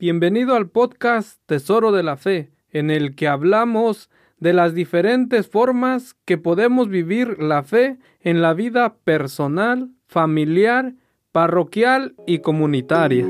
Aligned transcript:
Bienvenido 0.00 0.56
al 0.56 0.70
podcast 0.70 1.42
Tesoro 1.44 1.92
de 1.92 2.02
la 2.02 2.16
Fe, 2.16 2.50
en 2.70 2.90
el 2.90 3.14
que 3.14 3.28
hablamos 3.28 4.08
de 4.38 4.54
las 4.54 4.72
diferentes 4.72 5.46
formas 5.46 6.14
que 6.24 6.38
podemos 6.38 6.88
vivir 6.88 7.38
la 7.38 7.62
fe 7.64 7.98
en 8.22 8.40
la 8.40 8.54
vida 8.54 8.94
personal, 9.04 9.90
familiar, 10.06 10.94
parroquial 11.32 12.14
y 12.26 12.38
comunitaria. 12.38 13.26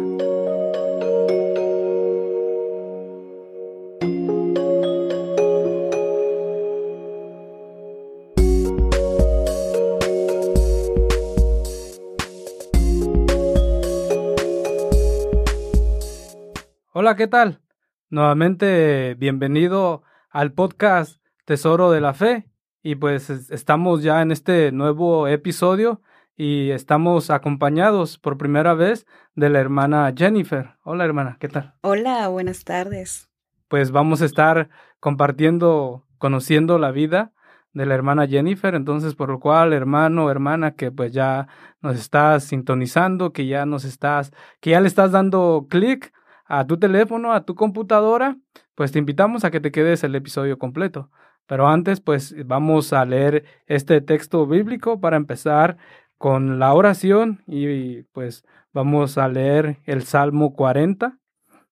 Hola, 17.10 17.16
¿qué 17.16 17.26
tal? 17.26 17.60
Nuevamente 18.08 19.16
bienvenido 19.18 20.04
al 20.30 20.52
podcast 20.52 21.20
Tesoro 21.44 21.90
de 21.90 22.00
la 22.00 22.14
Fe. 22.14 22.48
Y 22.84 22.94
pues 22.94 23.30
estamos 23.30 24.04
ya 24.04 24.22
en 24.22 24.30
este 24.30 24.70
nuevo 24.70 25.26
episodio 25.26 26.02
y 26.36 26.70
estamos 26.70 27.30
acompañados 27.30 28.16
por 28.16 28.38
primera 28.38 28.74
vez 28.74 29.08
de 29.34 29.50
la 29.50 29.58
hermana 29.58 30.14
Jennifer. 30.16 30.76
Hola 30.84 31.04
hermana, 31.04 31.36
¿qué 31.40 31.48
tal? 31.48 31.74
Hola, 31.80 32.28
buenas 32.28 32.62
tardes. 32.62 33.28
Pues 33.66 33.90
vamos 33.90 34.22
a 34.22 34.26
estar 34.26 34.68
compartiendo, 35.00 36.06
conociendo 36.18 36.78
la 36.78 36.92
vida 36.92 37.32
de 37.72 37.86
la 37.86 37.94
hermana 37.96 38.28
Jennifer, 38.28 38.76
entonces 38.76 39.16
por 39.16 39.30
lo 39.30 39.40
cual, 39.40 39.72
hermano, 39.72 40.30
hermana, 40.30 40.76
que 40.76 40.92
pues 40.92 41.12
ya 41.12 41.48
nos 41.80 41.96
estás 41.96 42.44
sintonizando, 42.44 43.32
que 43.32 43.48
ya 43.48 43.66
nos 43.66 43.84
estás, 43.84 44.30
que 44.60 44.70
ya 44.70 44.80
le 44.80 44.86
estás 44.86 45.10
dando 45.10 45.66
clic 45.68 46.12
a 46.50 46.66
tu 46.66 46.78
teléfono, 46.78 47.32
a 47.32 47.44
tu 47.44 47.54
computadora, 47.54 48.36
pues 48.74 48.90
te 48.90 48.98
invitamos 48.98 49.44
a 49.44 49.52
que 49.52 49.60
te 49.60 49.70
quedes 49.70 50.02
el 50.02 50.16
episodio 50.16 50.58
completo. 50.58 51.08
Pero 51.46 51.68
antes, 51.68 52.00
pues 52.00 52.34
vamos 52.44 52.92
a 52.92 53.04
leer 53.04 53.44
este 53.66 54.00
texto 54.00 54.46
bíblico 54.46 55.00
para 55.00 55.16
empezar 55.16 55.78
con 56.18 56.58
la 56.58 56.74
oración 56.74 57.42
y 57.46 58.02
pues 58.12 58.44
vamos 58.72 59.16
a 59.16 59.28
leer 59.28 59.78
el 59.84 60.02
Salmo 60.02 60.52
40 60.54 61.18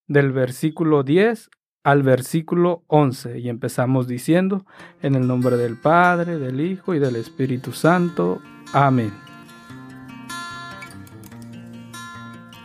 del 0.07 0.31
versículo 0.33 1.03
10 1.03 1.51
al 1.83 2.03
versículo 2.05 2.85
11 2.87 3.41
y 3.41 3.49
empezamos 3.49 4.07
diciendo 4.07 4.65
en 5.03 5.17
el 5.17 5.27
nombre 5.27 5.57
del 5.57 5.77
Padre, 5.77 6.39
del 6.39 6.61
Hijo 6.61 6.95
y 6.95 7.01
del 7.01 7.17
Espíritu 7.17 7.73
Santo. 7.73 8.41
Amén. 8.73 9.13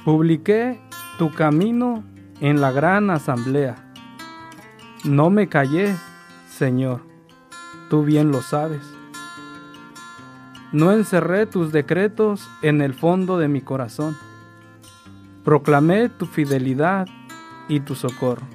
Publiqué 0.05 0.79
tu 1.23 1.31
camino 1.31 2.03
en 2.41 2.59
la 2.59 2.73
gran 2.73 3.09
asamblea. 3.09 3.77
No 5.05 5.29
me 5.29 5.47
callé, 5.47 5.95
Señor, 6.49 6.99
tú 7.89 8.03
bien 8.03 8.29
lo 8.29 8.41
sabes. 8.41 8.81
No 10.73 10.91
encerré 10.91 11.45
tus 11.45 11.71
decretos 11.71 12.49
en 12.61 12.81
el 12.81 12.93
fondo 12.93 13.37
de 13.37 13.47
mi 13.47 13.61
corazón. 13.61 14.17
Proclamé 15.45 16.09
tu 16.09 16.25
fidelidad 16.25 17.07
y 17.69 17.79
tu 17.79 17.95
socorro. 17.95 18.45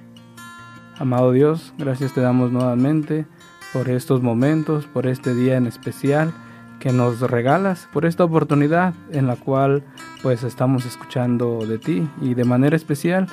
Amado 0.98 1.32
Dios, 1.32 1.72
gracias 1.78 2.12
te 2.12 2.20
damos 2.20 2.52
nuevamente 2.52 3.26
por 3.72 3.88
estos 3.88 4.20
momentos, 4.20 4.84
por 4.84 5.06
este 5.06 5.34
día 5.34 5.56
en 5.56 5.66
especial 5.66 6.34
que 6.78 6.92
nos 6.92 7.20
regalas, 7.20 7.88
por 7.92 8.06
esta 8.06 8.24
oportunidad 8.24 8.94
en 9.10 9.26
la 9.26 9.36
cual 9.36 9.82
pues 10.22 10.42
estamos 10.42 10.86
escuchando 10.86 11.66
de 11.66 11.78
ti 11.78 12.08
y 12.20 12.34
de 12.34 12.44
manera 12.44 12.76
especial 12.76 13.28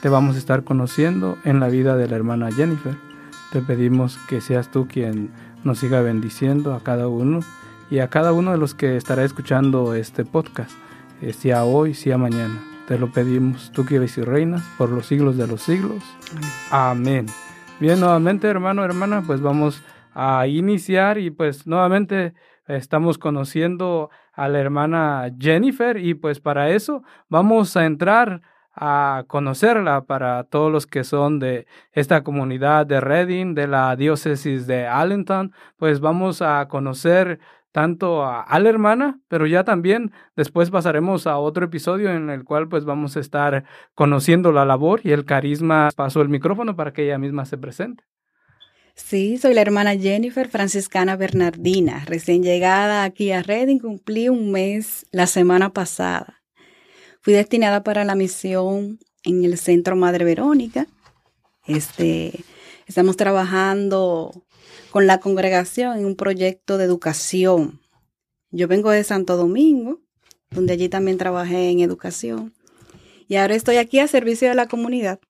te 0.00 0.08
vamos 0.08 0.36
a 0.36 0.38
estar 0.38 0.64
conociendo 0.64 1.38
en 1.44 1.60
la 1.60 1.68
vida 1.68 1.96
de 1.96 2.08
la 2.08 2.16
hermana 2.16 2.50
Jennifer. 2.50 2.94
Te 3.52 3.60
pedimos 3.60 4.18
que 4.28 4.40
seas 4.40 4.70
tú 4.70 4.86
quien 4.88 5.30
nos 5.64 5.78
siga 5.78 6.00
bendiciendo 6.00 6.74
a 6.74 6.82
cada 6.82 7.08
uno 7.08 7.40
y 7.90 8.00
a 8.00 8.08
cada 8.08 8.32
uno 8.32 8.52
de 8.52 8.58
los 8.58 8.74
que 8.74 8.96
estará 8.96 9.24
escuchando 9.24 9.94
este 9.94 10.24
podcast, 10.24 10.72
eh, 11.22 11.32
sea 11.32 11.64
hoy, 11.64 11.94
sea 11.94 12.18
mañana. 12.18 12.62
Te 12.88 12.98
lo 12.98 13.10
pedimos, 13.10 13.72
tú 13.72 13.84
que 13.84 13.96
eres 13.96 14.16
y 14.18 14.22
reinas 14.22 14.62
por 14.78 14.90
los 14.90 15.06
siglos 15.06 15.36
de 15.36 15.46
los 15.46 15.62
siglos. 15.62 16.02
Amén. 16.70 17.26
Bien, 17.80 17.98
nuevamente 17.98 18.48
hermano, 18.48 18.84
hermana, 18.84 19.22
pues 19.26 19.40
vamos 19.40 19.82
a 20.14 20.46
iniciar 20.46 21.18
y 21.18 21.30
pues 21.30 21.66
nuevamente 21.66 22.32
estamos 22.68 23.18
conociendo 23.18 24.10
a 24.32 24.48
la 24.48 24.60
hermana 24.60 25.30
Jennifer 25.38 25.96
y 25.96 26.14
pues 26.14 26.40
para 26.40 26.70
eso 26.70 27.02
vamos 27.28 27.76
a 27.76 27.86
entrar 27.86 28.42
a 28.76 29.24
conocerla 29.26 30.04
para 30.04 30.44
todos 30.44 30.70
los 30.70 30.86
que 30.86 31.02
son 31.02 31.38
de 31.38 31.66
esta 31.92 32.22
comunidad 32.22 32.86
de 32.86 33.00
Reading, 33.00 33.54
de 33.54 33.66
la 33.66 33.96
diócesis 33.96 34.66
de 34.66 34.86
Allentown, 34.86 35.52
pues 35.78 36.00
vamos 36.00 36.42
a 36.42 36.68
conocer 36.68 37.40
tanto 37.72 38.24
a, 38.24 38.58
la 38.58 38.68
hermana, 38.70 39.20
pero 39.28 39.46
ya 39.46 39.62
también 39.64 40.10
después 40.34 40.70
pasaremos 40.70 41.26
a 41.26 41.36
otro 41.36 41.66
episodio 41.66 42.10
en 42.10 42.30
el 42.30 42.42
cual 42.42 42.68
pues 42.68 42.86
vamos 42.86 43.18
a 43.18 43.20
estar 43.20 43.64
conociendo 43.94 44.50
la 44.50 44.64
labor 44.64 45.00
y 45.04 45.12
el 45.12 45.26
carisma. 45.26 45.90
Paso 45.94 46.22
el 46.22 46.30
micrófono 46.30 46.74
para 46.74 46.94
que 46.94 47.04
ella 47.04 47.18
misma 47.18 47.44
se 47.44 47.58
presente. 47.58 48.04
Sí, 48.96 49.36
soy 49.36 49.52
la 49.52 49.60
hermana 49.60 49.94
Jennifer 49.94 50.48
Franciscana 50.48 51.16
Bernardina, 51.16 52.02
recién 52.06 52.42
llegada 52.42 53.04
aquí 53.04 53.30
a 53.30 53.42
Reading, 53.42 53.78
cumplí 53.78 54.30
un 54.30 54.50
mes 54.50 55.06
la 55.12 55.26
semana 55.26 55.72
pasada. 55.74 56.42
Fui 57.20 57.34
destinada 57.34 57.84
para 57.84 58.04
la 58.04 58.14
misión 58.14 58.98
en 59.22 59.44
el 59.44 59.58
Centro 59.58 59.96
Madre 59.96 60.24
Verónica. 60.24 60.86
Este, 61.66 62.40
estamos 62.86 63.18
trabajando 63.18 64.46
con 64.90 65.06
la 65.06 65.20
congregación 65.20 65.98
en 65.98 66.06
un 66.06 66.16
proyecto 66.16 66.78
de 66.78 66.84
educación. 66.84 67.80
Yo 68.50 68.66
vengo 68.66 68.90
de 68.90 69.04
Santo 69.04 69.36
Domingo, 69.36 70.00
donde 70.50 70.72
allí 70.72 70.88
también 70.88 71.18
trabajé 71.18 71.68
en 71.68 71.80
educación. 71.80 72.54
Y 73.28 73.36
ahora 73.36 73.56
estoy 73.56 73.76
aquí 73.76 73.98
a 73.98 74.08
servicio 74.08 74.48
de 74.48 74.54
la 74.54 74.68
comunidad. 74.68 75.20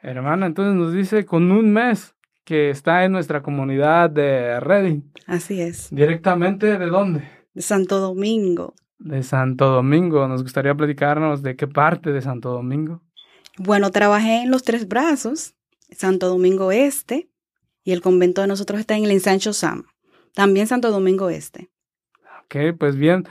Hermana, 0.00 0.46
entonces 0.46 0.74
nos 0.74 0.94
dice 0.94 1.26
con 1.26 1.52
un 1.52 1.72
mes 1.72 2.14
que 2.44 2.70
está 2.70 3.04
en 3.04 3.12
nuestra 3.12 3.42
comunidad 3.42 4.10
de 4.10 4.60
Reading. 4.60 5.02
Así 5.26 5.60
es. 5.60 5.88
¿Directamente 5.90 6.78
de 6.78 6.86
dónde? 6.86 7.28
De 7.54 7.62
Santo 7.62 8.00
Domingo 8.00 8.74
de 9.02 9.22
Santo 9.22 9.68
Domingo. 9.68 10.26
Nos 10.28 10.42
gustaría 10.42 10.74
platicarnos 10.74 11.42
de 11.42 11.56
qué 11.56 11.66
parte 11.66 12.12
de 12.12 12.22
Santo 12.22 12.50
Domingo. 12.50 13.02
Bueno, 13.58 13.90
trabajé 13.90 14.42
en 14.42 14.50
los 14.50 14.62
tres 14.62 14.88
brazos, 14.88 15.54
Santo 15.90 16.28
Domingo 16.28 16.72
Este, 16.72 17.28
y 17.84 17.92
el 17.92 18.00
convento 18.00 18.40
de 18.40 18.46
nosotros 18.46 18.80
está 18.80 18.96
en 18.96 19.04
el 19.04 19.10
Ensancho 19.10 19.52
Sam, 19.52 19.84
también 20.34 20.66
Santo 20.66 20.90
Domingo 20.90 21.28
Este. 21.28 21.70
Ok, 22.44 22.76
pues 22.78 22.96
bien, 22.96 23.26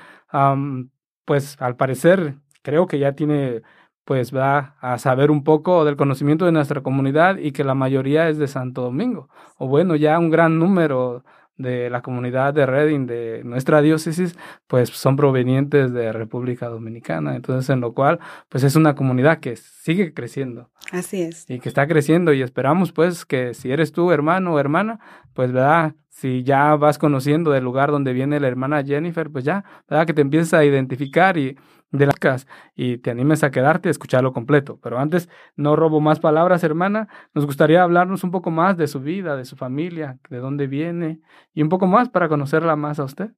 pues 1.26 1.56
al 1.60 1.76
parecer 1.76 2.36
creo 2.62 2.86
que 2.86 3.00
ya 3.00 3.14
tiene, 3.14 3.64
pues 4.06 4.36
va 4.36 4.76
a 4.82 4.98
saber 4.98 5.32
un 5.32 5.44
poco 5.44 5.86
del 5.86 5.96
conocimiento 5.96 6.46
de 6.46 6.52
nuestra 6.52 6.82
comunidad 6.82 7.38
y 7.38 7.52
que 7.52 7.64
la 7.64 7.76
mayoría 7.76 8.30
es 8.30 8.38
de 8.38 8.48
Santo 8.48 8.82
Domingo, 8.82 9.30
o 9.58 9.68
bueno, 9.68 9.96
ya 9.96 10.18
un 10.20 10.30
gran 10.30 10.60
número 10.60 11.24
de 11.62 11.90
la 11.90 12.02
comunidad 12.02 12.54
de 12.54 12.66
Reading, 12.66 13.06
de 13.06 13.44
nuestra 13.44 13.82
diócesis, 13.82 14.36
pues 14.68 14.90
son 14.90 15.16
provenientes 15.16 15.94
de 15.94 16.12
República 16.12 16.68
Dominicana. 16.68 17.36
Entonces, 17.36 17.70
en 17.70 17.82
lo 17.82 17.94
cual, 17.94 18.20
pues 18.50 18.64
es 18.64 18.76
una 18.76 18.96
comunidad 18.96 19.40
que 19.40 19.56
sigue 19.56 20.14
creciendo. 20.14 20.70
Así 20.92 21.22
es. 21.22 21.50
Y 21.50 21.60
que 21.60 21.70
está 21.70 21.88
creciendo 21.88 22.34
y 22.34 22.42
esperamos 22.42 22.92
pues 22.92 23.26
que 23.26 23.54
si 23.54 23.72
eres 23.72 23.92
tú 23.92 24.12
hermano 24.12 24.54
o 24.54 24.60
hermana, 24.60 25.00
pues 25.34 25.52
verdad, 25.52 25.94
si 26.22 26.44
ya 26.44 26.76
vas 26.76 27.00
conociendo 27.00 27.50
del 27.50 27.64
lugar 27.64 27.90
donde 27.90 28.14
viene 28.14 28.40
la 28.40 28.48
hermana 28.48 28.84
Jennifer, 28.84 29.32
pues 29.32 29.44
ya, 29.44 29.66
verdad 29.90 30.06
que 30.06 30.14
te 30.14 30.22
empiezas 30.22 30.54
a 30.54 30.64
identificar 30.64 31.36
y 31.36 31.58
de 31.90 32.06
las 32.06 32.46
y 32.76 33.00
te 33.00 33.10
animes 33.10 33.44
a 33.44 33.50
quedarte 33.50 33.90
a 33.90 33.92
escucharlo 33.92 34.32
completo. 34.32 34.80
Pero 34.84 35.00
antes, 35.00 35.30
no 35.56 35.76
robo 35.76 36.00
más 36.00 36.20
palabras, 36.20 36.64
hermana. 36.64 37.08
Nos 37.34 37.48
gustaría 37.48 37.82
hablarnos 37.82 38.24
un 38.24 38.30
poco 38.30 38.52
más 38.52 38.78
de 38.78 38.86
su 38.86 39.00
vida, 39.00 39.36
de 39.36 39.46
su 39.46 39.56
familia, 39.56 40.20
de 40.30 40.38
dónde 40.38 40.68
viene 40.68 41.22
y 41.56 41.64
un 41.64 41.70
poco 41.70 41.88
más 41.88 42.10
para 42.10 42.30
conocerla 42.30 42.76
más 42.76 43.00
a 43.00 43.06
usted. 43.06 43.32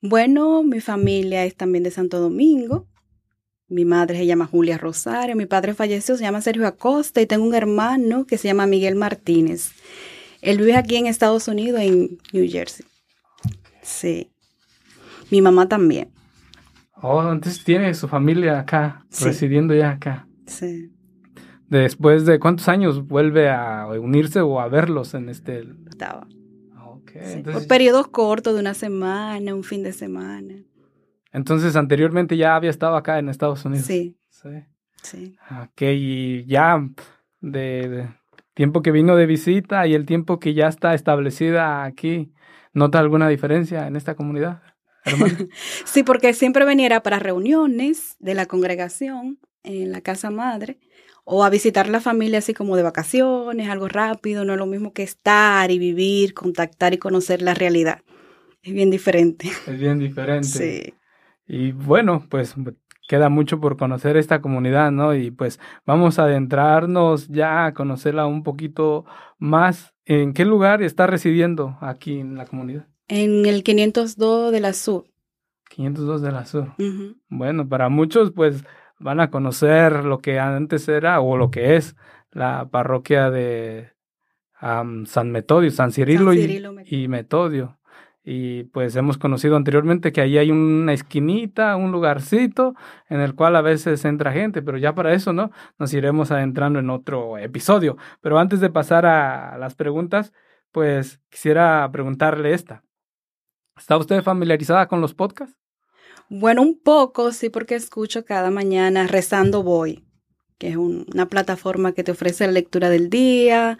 Bueno, 0.00 0.62
mi 0.62 0.80
familia 0.80 1.44
es 1.44 1.56
también 1.56 1.84
de 1.84 1.90
Santo 1.90 2.20
Domingo. 2.20 2.88
Mi 3.68 3.84
madre 3.84 4.16
se 4.16 4.24
llama 4.24 4.46
Julia 4.46 4.78
Rosario, 4.78 5.36
mi 5.36 5.44
padre 5.44 5.74
falleció, 5.74 6.16
se 6.16 6.22
llama 6.22 6.40
Sergio 6.40 6.66
Acosta 6.66 7.20
y 7.20 7.26
tengo 7.26 7.44
un 7.44 7.54
hermano 7.54 8.24
que 8.24 8.38
se 8.38 8.48
llama 8.48 8.66
Miguel 8.66 8.94
Martínez. 8.94 9.74
Él 10.46 10.58
vive 10.58 10.76
aquí 10.76 10.94
en 10.94 11.06
Estados 11.06 11.48
Unidos, 11.48 11.80
en 11.80 12.18
New 12.32 12.48
Jersey. 12.48 12.86
Sí. 13.82 14.30
Mi 15.28 15.42
mamá 15.42 15.68
también. 15.68 16.12
Oh, 17.02 17.20
entonces 17.20 17.64
tiene 17.64 17.92
su 17.94 18.06
familia 18.06 18.60
acá, 18.60 19.04
residiendo 19.20 19.74
ya 19.74 19.90
acá. 19.90 20.28
Sí. 20.46 20.92
Después 21.68 22.26
de 22.26 22.38
cuántos 22.38 22.68
años 22.68 23.08
vuelve 23.08 23.50
a 23.50 23.88
unirse 24.00 24.40
o 24.40 24.60
a 24.60 24.68
verlos 24.68 25.14
en 25.14 25.28
este. 25.28 25.64
Estaba. 25.88 26.28
Okay. 26.98 27.42
Por 27.42 27.66
periodos 27.66 28.06
cortos 28.06 28.54
de 28.54 28.60
una 28.60 28.74
semana, 28.74 29.52
un 29.52 29.64
fin 29.64 29.82
de 29.82 29.92
semana. 29.92 30.54
Entonces 31.32 31.74
anteriormente 31.74 32.36
ya 32.36 32.54
había 32.54 32.70
estado 32.70 32.94
acá 32.94 33.18
en 33.18 33.28
Estados 33.28 33.64
Unidos. 33.64 33.84
Sí. 33.84 34.16
Sí. 34.30 34.64
Sí. 35.02 35.36
Ok, 35.50 35.82
y 35.82 36.44
ya 36.46 36.88
de, 37.40 37.88
de 37.88 38.08
tiempo 38.56 38.80
que 38.80 38.90
vino 38.90 39.16
de 39.16 39.26
visita 39.26 39.86
y 39.86 39.94
el 39.94 40.06
tiempo 40.06 40.40
que 40.40 40.54
ya 40.54 40.66
está 40.66 40.94
establecida 40.94 41.84
aquí, 41.84 42.32
¿nota 42.72 42.98
alguna 42.98 43.28
diferencia 43.28 43.86
en 43.86 43.96
esta 43.96 44.16
comunidad? 44.16 44.62
hermana? 45.04 45.36
Sí, 45.84 46.02
porque 46.02 46.32
siempre 46.32 46.64
veniera 46.64 47.02
para 47.02 47.18
reuniones 47.18 48.16
de 48.18 48.34
la 48.34 48.46
congregación 48.46 49.38
en 49.62 49.92
la 49.92 50.00
casa 50.00 50.30
madre 50.30 50.78
o 51.24 51.44
a 51.44 51.50
visitar 51.50 51.88
la 51.88 52.00
familia 52.00 52.38
así 52.38 52.54
como 52.54 52.76
de 52.76 52.82
vacaciones, 52.82 53.68
algo 53.68 53.88
rápido, 53.88 54.46
no 54.46 54.54
es 54.54 54.58
lo 54.58 54.66
mismo 54.66 54.94
que 54.94 55.02
estar 55.02 55.70
y 55.70 55.78
vivir, 55.78 56.32
contactar 56.32 56.94
y 56.94 56.98
conocer 56.98 57.42
la 57.42 57.52
realidad. 57.52 58.00
Es 58.62 58.72
bien 58.72 58.90
diferente. 58.90 59.48
es 59.66 59.78
bien 59.78 59.98
diferente. 59.98 60.48
Sí. 60.48 60.94
Y 61.46 61.72
bueno, 61.72 62.24
pues 62.30 62.54
queda 63.08 63.28
mucho 63.28 63.60
por 63.60 63.76
conocer 63.76 64.16
esta 64.16 64.40
comunidad, 64.40 64.90
¿no? 64.90 65.14
Y 65.14 65.30
pues 65.30 65.60
vamos 65.84 66.18
a 66.18 66.24
adentrarnos 66.24 67.28
ya 67.28 67.66
a 67.66 67.74
conocerla 67.74 68.26
un 68.26 68.42
poquito 68.42 69.04
más. 69.38 69.94
¿En 70.04 70.32
qué 70.34 70.44
lugar 70.44 70.82
está 70.82 71.06
residiendo 71.06 71.76
aquí 71.80 72.18
en 72.20 72.36
la 72.36 72.46
comunidad? 72.46 72.86
En 73.08 73.46
el 73.46 73.62
502 73.62 74.52
de 74.52 74.60
la 74.60 74.72
Sur. 74.72 75.04
502 75.70 76.22
de 76.22 76.32
la 76.32 76.44
Sur. 76.46 76.74
Bueno, 77.28 77.68
para 77.68 77.88
muchos 77.88 78.32
pues 78.32 78.64
van 78.98 79.20
a 79.20 79.30
conocer 79.30 80.04
lo 80.04 80.18
que 80.18 80.38
antes 80.38 80.88
era 80.88 81.20
o 81.20 81.36
lo 81.36 81.50
que 81.50 81.76
es 81.76 81.96
la 82.32 82.68
parroquia 82.70 83.30
de 83.30 83.90
San 84.60 85.30
Metodio, 85.32 85.70
San 85.70 85.92
Cirilo, 85.92 86.32
San 86.32 86.38
y- 86.38 86.42
Cirilo, 86.42 86.74
y, 86.84 87.08
Metodio. 87.08 87.78
Y 88.28 88.64
pues 88.64 88.96
hemos 88.96 89.18
conocido 89.18 89.54
anteriormente 89.54 90.10
que 90.12 90.20
ahí 90.20 90.36
hay 90.36 90.50
una 90.50 90.92
esquinita, 90.92 91.76
un 91.76 91.92
lugarcito 91.92 92.74
en 93.08 93.20
el 93.20 93.36
cual 93.36 93.54
a 93.54 93.60
veces 93.62 94.04
entra 94.04 94.32
gente, 94.32 94.62
pero 94.62 94.78
ya 94.78 94.96
para 94.96 95.14
eso, 95.14 95.32
¿no? 95.32 95.52
Nos 95.78 95.94
iremos 95.94 96.32
adentrando 96.32 96.80
en 96.80 96.90
otro 96.90 97.38
episodio. 97.38 97.96
Pero 98.20 98.40
antes 98.40 98.58
de 98.58 98.68
pasar 98.68 99.06
a 99.06 99.56
las 99.58 99.76
preguntas, 99.76 100.32
pues 100.72 101.20
quisiera 101.30 101.88
preguntarle 101.92 102.52
esta. 102.52 102.82
¿Está 103.76 103.96
usted 103.96 104.20
familiarizada 104.24 104.88
con 104.88 105.00
los 105.00 105.14
podcasts? 105.14 105.56
Bueno, 106.28 106.62
un 106.62 106.80
poco, 106.82 107.30
sí, 107.30 107.48
porque 107.48 107.76
escucho 107.76 108.24
cada 108.24 108.50
mañana 108.50 109.06
Rezando 109.06 109.62
Voy, 109.62 110.04
que 110.58 110.70
es 110.70 110.76
un- 110.76 111.06
una 111.14 111.26
plataforma 111.26 111.92
que 111.92 112.02
te 112.02 112.10
ofrece 112.10 112.44
la 112.46 112.52
lectura 112.52 112.90
del 112.90 113.08
día, 113.08 113.78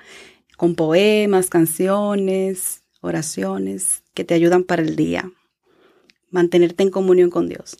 con 0.56 0.76
poemas, 0.76 1.50
canciones, 1.50 2.84
oraciones, 3.00 4.04
que 4.16 4.24
te 4.24 4.34
ayudan 4.34 4.64
para 4.64 4.82
el 4.82 4.96
día. 4.96 5.30
Mantenerte 6.30 6.82
en 6.82 6.90
comunión 6.90 7.30
con 7.30 7.48
Dios. 7.48 7.76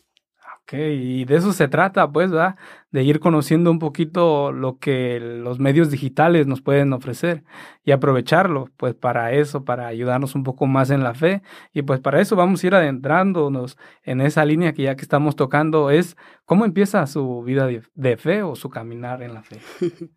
Ok, 0.61 0.73
y 0.73 1.25
de 1.25 1.37
eso 1.37 1.53
se 1.53 1.67
trata, 1.69 2.11
pues, 2.11 2.29
¿verdad? 2.29 2.57
De 2.91 3.01
ir 3.03 3.19
conociendo 3.19 3.71
un 3.71 3.79
poquito 3.79 4.51
lo 4.51 4.77
que 4.77 5.19
los 5.19 5.59
medios 5.59 5.89
digitales 5.89 6.45
nos 6.45 6.61
pueden 6.61 6.91
ofrecer 6.93 7.43
y 7.85 7.91
aprovecharlo, 7.91 8.69
pues, 8.77 8.93
para 8.93 9.31
eso, 9.31 9.63
para 9.63 9.87
ayudarnos 9.87 10.35
un 10.35 10.43
poco 10.43 10.67
más 10.67 10.89
en 10.89 11.03
la 11.03 11.13
fe. 11.13 11.41
Y 11.73 11.81
pues 11.83 12.01
para 12.01 12.21
eso 12.21 12.35
vamos 12.35 12.63
a 12.63 12.67
ir 12.67 12.75
adentrándonos 12.75 13.77
en 14.03 14.21
esa 14.21 14.45
línea 14.45 14.73
que 14.73 14.83
ya 14.83 14.95
que 14.95 15.03
estamos 15.03 15.35
tocando 15.37 15.89
es 15.89 16.17
cómo 16.45 16.65
empieza 16.65 17.07
su 17.07 17.43
vida 17.43 17.65
de, 17.65 17.81
de 17.95 18.17
fe 18.17 18.43
o 18.43 18.55
su 18.55 18.69
caminar 18.69 19.23
en 19.23 19.33
la 19.33 19.43
fe. 19.43 19.59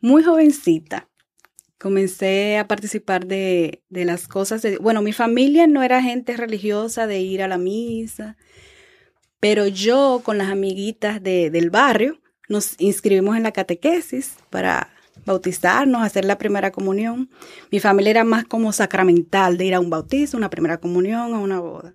Muy 0.00 0.24
jovencita. 0.24 1.08
Comencé 1.78 2.58
a 2.58 2.66
participar 2.66 3.26
de, 3.26 3.82
de 3.88 4.04
las 4.04 4.26
cosas 4.26 4.62
de... 4.62 4.78
Bueno, 4.78 5.00
mi 5.00 5.12
familia 5.12 5.66
no 5.66 5.82
era 5.82 6.02
gente 6.02 6.36
religiosa 6.36 7.06
de 7.06 7.20
ir 7.20 7.40
a 7.42 7.48
la 7.48 7.56
misa, 7.58 8.36
pero 9.38 9.66
yo 9.68 10.20
con 10.24 10.38
las 10.38 10.48
amiguitas 10.50 11.22
de- 11.22 11.50
del 11.50 11.70
barrio 11.70 12.20
nos 12.48 12.74
inscribimos 12.80 13.36
en 13.36 13.44
la 13.44 13.52
catequesis 13.52 14.34
para 14.50 14.90
bautizarnos, 15.24 16.02
hacer 16.02 16.24
la 16.24 16.38
primera 16.38 16.72
comunión. 16.72 17.30
Mi 17.70 17.78
familia 17.78 18.10
era 18.10 18.24
más 18.24 18.44
como 18.44 18.72
sacramental, 18.72 19.56
de 19.56 19.66
ir 19.66 19.74
a 19.74 19.80
un 19.80 19.90
bautizo, 19.90 20.36
una 20.36 20.50
primera 20.50 20.78
comunión, 20.78 21.34
a 21.34 21.38
una 21.38 21.60
boda. 21.60 21.94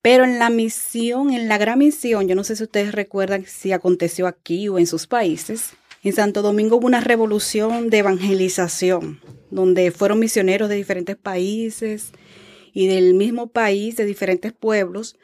Pero 0.00 0.24
en 0.24 0.38
la 0.38 0.48
misión, 0.50 1.32
en 1.32 1.48
la 1.48 1.58
gran 1.58 1.78
misión, 1.78 2.28
yo 2.28 2.34
no 2.34 2.44
sé 2.44 2.56
si 2.56 2.62
ustedes 2.62 2.92
recuerdan 2.92 3.44
si 3.46 3.72
aconteció 3.72 4.26
aquí 4.26 4.68
o 4.68 4.78
en 4.78 4.86
sus 4.86 5.06
países, 5.06 5.74
en 6.04 6.12
Santo 6.12 6.42
Domingo 6.42 6.76
hubo 6.76 6.86
una 6.86 7.00
revolución 7.00 7.88
de 7.88 7.98
evangelización, 7.98 9.20
donde 9.50 9.90
fueron 9.90 10.18
misioneros 10.18 10.68
de 10.68 10.76
diferentes 10.76 11.16
países 11.16 12.12
y 12.74 12.86
del 12.88 13.14
mismo 13.14 13.48
país, 13.48 13.96
de 13.96 14.04
diferentes 14.04 14.52
pueblos, 14.52 15.16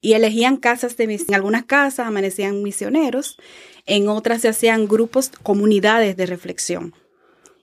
y 0.00 0.14
elegían 0.14 0.56
casas 0.56 0.96
de 0.96 1.06
mis- 1.06 1.28
en 1.28 1.34
algunas 1.34 1.64
casas 1.64 2.06
amanecían 2.06 2.62
misioneros, 2.62 3.36
en 3.84 4.08
otras 4.08 4.40
se 4.40 4.48
hacían 4.48 4.86
grupos, 4.88 5.30
comunidades 5.42 6.16
de 6.16 6.26
reflexión. 6.26 6.94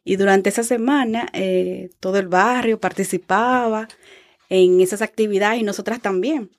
Y 0.03 0.15
durante 0.17 0.49
esa 0.49 0.63
semana 0.63 1.29
eh, 1.33 1.89
todo 1.99 2.19
el 2.19 2.27
barrio 2.27 2.79
participaba 2.79 3.87
en 4.49 4.81
esas 4.81 5.01
actividades 5.01 5.61
y 5.61 5.63
nosotras 5.63 6.01
también. 6.01 6.51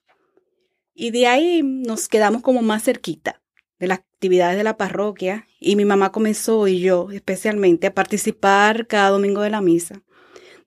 Y 0.95 1.11
de 1.11 1.27
ahí 1.27 1.63
nos 1.63 2.09
quedamos 2.09 2.43
como 2.43 2.63
más 2.63 2.85
cerquita 2.85 3.42
de 3.83 3.89
las 3.89 3.99
actividades 3.99 4.57
de 4.57 4.63
la 4.63 4.77
parroquia 4.77 5.49
y 5.59 5.75
mi 5.75 5.85
mamá 5.85 6.13
comenzó 6.13 6.69
y 6.69 6.79
yo 6.79 7.09
especialmente 7.11 7.89
a 7.89 7.93
participar 7.93 8.87
cada 8.87 9.11
domingo 9.11 9.41
de 9.43 9.51
la 9.51 9.61
misa. 9.61 10.03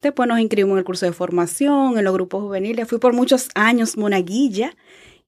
Después 0.02 0.28
nos 0.28 0.38
inscribimos 0.38 0.74
en 0.74 0.80
el 0.80 0.84
curso 0.84 1.06
de 1.06 1.14
formación, 1.14 1.98
en 1.98 2.04
los 2.04 2.14
grupos 2.14 2.44
juveniles. 2.44 2.90
Fui 2.90 3.00
por 3.00 3.14
muchos 3.14 3.48
años 3.56 3.96
monaguilla, 3.96 4.76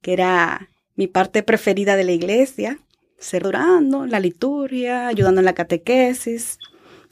que 0.01 0.11
era 0.11 0.67
mi 0.97 1.07
parte 1.07 1.43
preferida 1.43 1.95
de 1.95 2.03
la 2.03 2.11
iglesia, 2.11 2.77
celebrando 3.19 4.05
la 4.05 4.19
liturgia, 4.19 5.07
ayudando 5.07 5.39
en 5.39 5.45
la 5.45 5.53
catequesis 5.53 6.59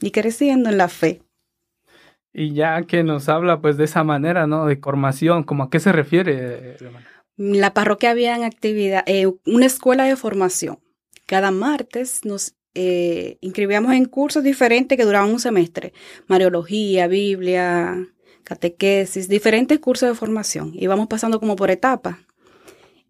y 0.02 0.10
creciendo 0.10 0.68
en 0.68 0.76
la 0.76 0.88
fe. 0.88 1.22
Y 2.34 2.52
ya 2.52 2.82
que 2.82 3.02
nos 3.02 3.30
habla 3.30 3.62
pues 3.62 3.78
de 3.78 3.84
esa 3.84 4.04
manera, 4.04 4.46
¿no? 4.46 4.66
De 4.66 4.76
formación, 4.76 5.42
¿cómo 5.42 5.62
a 5.62 5.70
qué 5.70 5.80
se 5.80 5.90
refiere? 5.90 6.76
La 7.36 7.74
parroquia 7.74 8.10
había 8.10 8.38
eh, 9.06 9.32
una 9.44 9.66
escuela 9.66 10.04
de 10.04 10.16
formación. 10.16 10.78
Cada 11.26 11.50
martes 11.50 12.24
nos 12.24 12.56
eh, 12.74 13.36
inscribíamos 13.40 13.92
en 13.92 14.06
cursos 14.06 14.42
diferentes 14.42 14.96
que 14.96 15.04
duraban 15.04 15.30
un 15.30 15.40
semestre. 15.40 15.92
Mariología, 16.28 17.08
Biblia, 17.08 18.08
catequesis, 18.42 19.28
diferentes 19.28 19.78
cursos 19.80 20.08
de 20.08 20.14
formación. 20.14 20.72
Íbamos 20.74 21.08
pasando 21.08 21.38
como 21.38 21.56
por 21.56 21.70
etapas. 21.70 22.16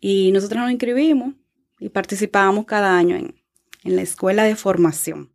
Y 0.01 0.33
nosotros 0.33 0.61
nos 0.61 0.71
inscribimos 0.71 1.35
y 1.79 1.89
participábamos 1.89 2.65
cada 2.65 2.97
año 2.97 3.17
en, 3.17 3.35
la 3.85 4.03
escuela 4.03 4.43
de 4.43 4.57
formación. 4.57 5.31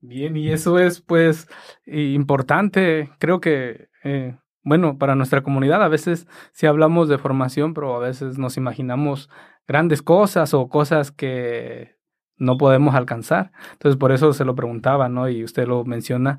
Bien, 0.00 0.36
y 0.36 0.50
eso 0.52 0.78
es 0.78 1.00
pues 1.00 1.48
importante, 1.86 3.08
creo 3.18 3.40
que, 3.40 3.88
eh, 4.04 4.36
bueno, 4.68 4.98
para 4.98 5.14
nuestra 5.14 5.42
comunidad 5.42 5.82
a 5.82 5.88
veces 5.88 6.26
sí 6.52 6.66
hablamos 6.66 7.08
de 7.08 7.18
formación, 7.18 7.74
pero 7.74 7.96
a 7.96 7.98
veces 8.00 8.38
nos 8.38 8.56
imaginamos 8.56 9.30
grandes 9.66 10.02
cosas 10.02 10.54
o 10.54 10.68
cosas 10.68 11.10
que 11.12 11.96
no 12.36 12.56
podemos 12.58 12.94
alcanzar. 12.94 13.52
Entonces 13.72 13.96
por 13.98 14.12
eso 14.12 14.32
se 14.32 14.44
lo 14.44 14.54
preguntaba, 14.54 15.08
¿no? 15.08 15.28
Y 15.28 15.44
usted 15.44 15.66
lo 15.66 15.84
menciona, 15.84 16.38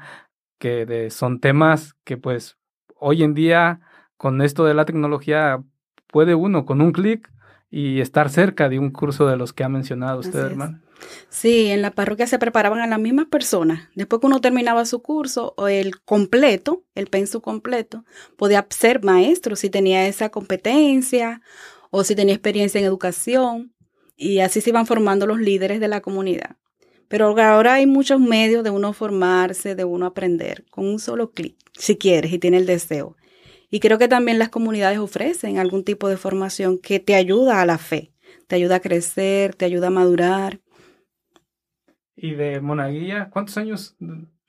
que 0.59 0.85
de- 0.85 1.09
son 1.09 1.39
temas 1.39 1.95
que 2.03 2.17
pues 2.17 2.57
hoy 2.95 3.23
en 3.23 3.33
día 3.33 3.81
con 4.17 4.41
esto 4.41 4.65
de 4.65 4.73
la 4.73 4.85
tecnología 4.85 5.63
puede 6.07 6.35
uno 6.35 6.65
con 6.65 6.81
un 6.81 6.91
clic 6.91 7.31
y 7.71 8.01
estar 8.01 8.29
cerca 8.29 8.69
de 8.69 8.79
un 8.79 8.91
curso 8.91 9.27
de 9.27 9.37
los 9.37 9.53
que 9.53 9.63
ha 9.63 9.69
mencionado 9.69 10.19
usted, 10.19 10.39
hermano. 10.39 10.81
Sí, 11.29 11.67
en 11.67 11.81
la 11.81 11.91
parroquia 11.91 12.27
se 12.27 12.39
preparaban 12.39 12.79
a 12.79 12.87
las 12.87 12.99
mismas 12.99 13.27
personas. 13.27 13.87
Después 13.95 14.19
que 14.19 14.27
uno 14.27 14.41
terminaba 14.41 14.85
su 14.85 15.01
curso, 15.01 15.53
o 15.57 15.67
el 15.67 16.01
completo, 16.01 16.83
el 16.95 17.07
penso 17.07 17.41
completo, 17.41 18.03
podía 18.35 18.65
ser 18.69 19.03
maestro 19.03 19.55
si 19.55 19.69
tenía 19.69 20.07
esa 20.07 20.29
competencia 20.29 21.41
o 21.91 22.03
si 22.03 22.15
tenía 22.15 22.33
experiencia 22.33 22.79
en 22.79 22.85
educación. 22.85 23.73
Y 24.15 24.39
así 24.39 24.61
se 24.61 24.71
iban 24.71 24.85
formando 24.85 25.25
los 25.25 25.39
líderes 25.39 25.79
de 25.79 25.87
la 25.87 26.01
comunidad. 26.01 26.57
Pero 27.07 27.35
ahora 27.39 27.75
hay 27.75 27.87
muchos 27.87 28.19
medios 28.19 28.63
de 28.63 28.69
uno 28.69 28.93
formarse, 28.93 29.75
de 29.75 29.85
uno 29.85 30.05
aprender, 30.05 30.65
con 30.69 30.85
un 30.85 30.99
solo 30.99 31.31
clic, 31.31 31.55
si 31.73 31.97
quieres 31.97 32.31
y 32.33 32.39
tiene 32.39 32.57
el 32.57 32.65
deseo. 32.65 33.15
Y 33.69 33.79
creo 33.79 33.97
que 33.97 34.07
también 34.07 34.39
las 34.39 34.49
comunidades 34.49 34.97
ofrecen 34.99 35.59
algún 35.59 35.83
tipo 35.83 36.09
de 36.09 36.17
formación 36.17 36.79
que 36.79 36.99
te 36.99 37.15
ayuda 37.15 37.61
a 37.61 37.65
la 37.65 37.77
fe, 37.77 38.11
te 38.47 38.55
ayuda 38.55 38.75
a 38.75 38.79
crecer, 38.79 39.53
te 39.53 39.65
ayuda 39.65 39.87
a 39.87 39.91
madurar. 39.91 40.59
Y 42.15 42.31
de 42.31 42.59
monaguilla, 42.59 43.29
¿cuántos 43.29 43.57
años? 43.57 43.95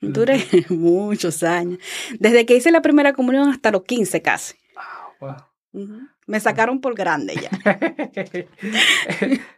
Duré 0.01 0.43
muchos 0.69 1.43
años. 1.43 1.79
Desde 2.19 2.45
que 2.45 2.55
hice 2.55 2.71
la 2.71 2.81
primera 2.81 3.13
comunión 3.13 3.49
hasta 3.49 3.71
los 3.71 3.83
15 3.83 4.21
casi. 4.21 4.55
Wow. 5.19 5.35
Ujú. 5.73 5.99
Me 6.25 6.39
sacaron 6.39 6.81
por 6.81 6.95
grande 6.95 7.35
ya. 7.35 7.49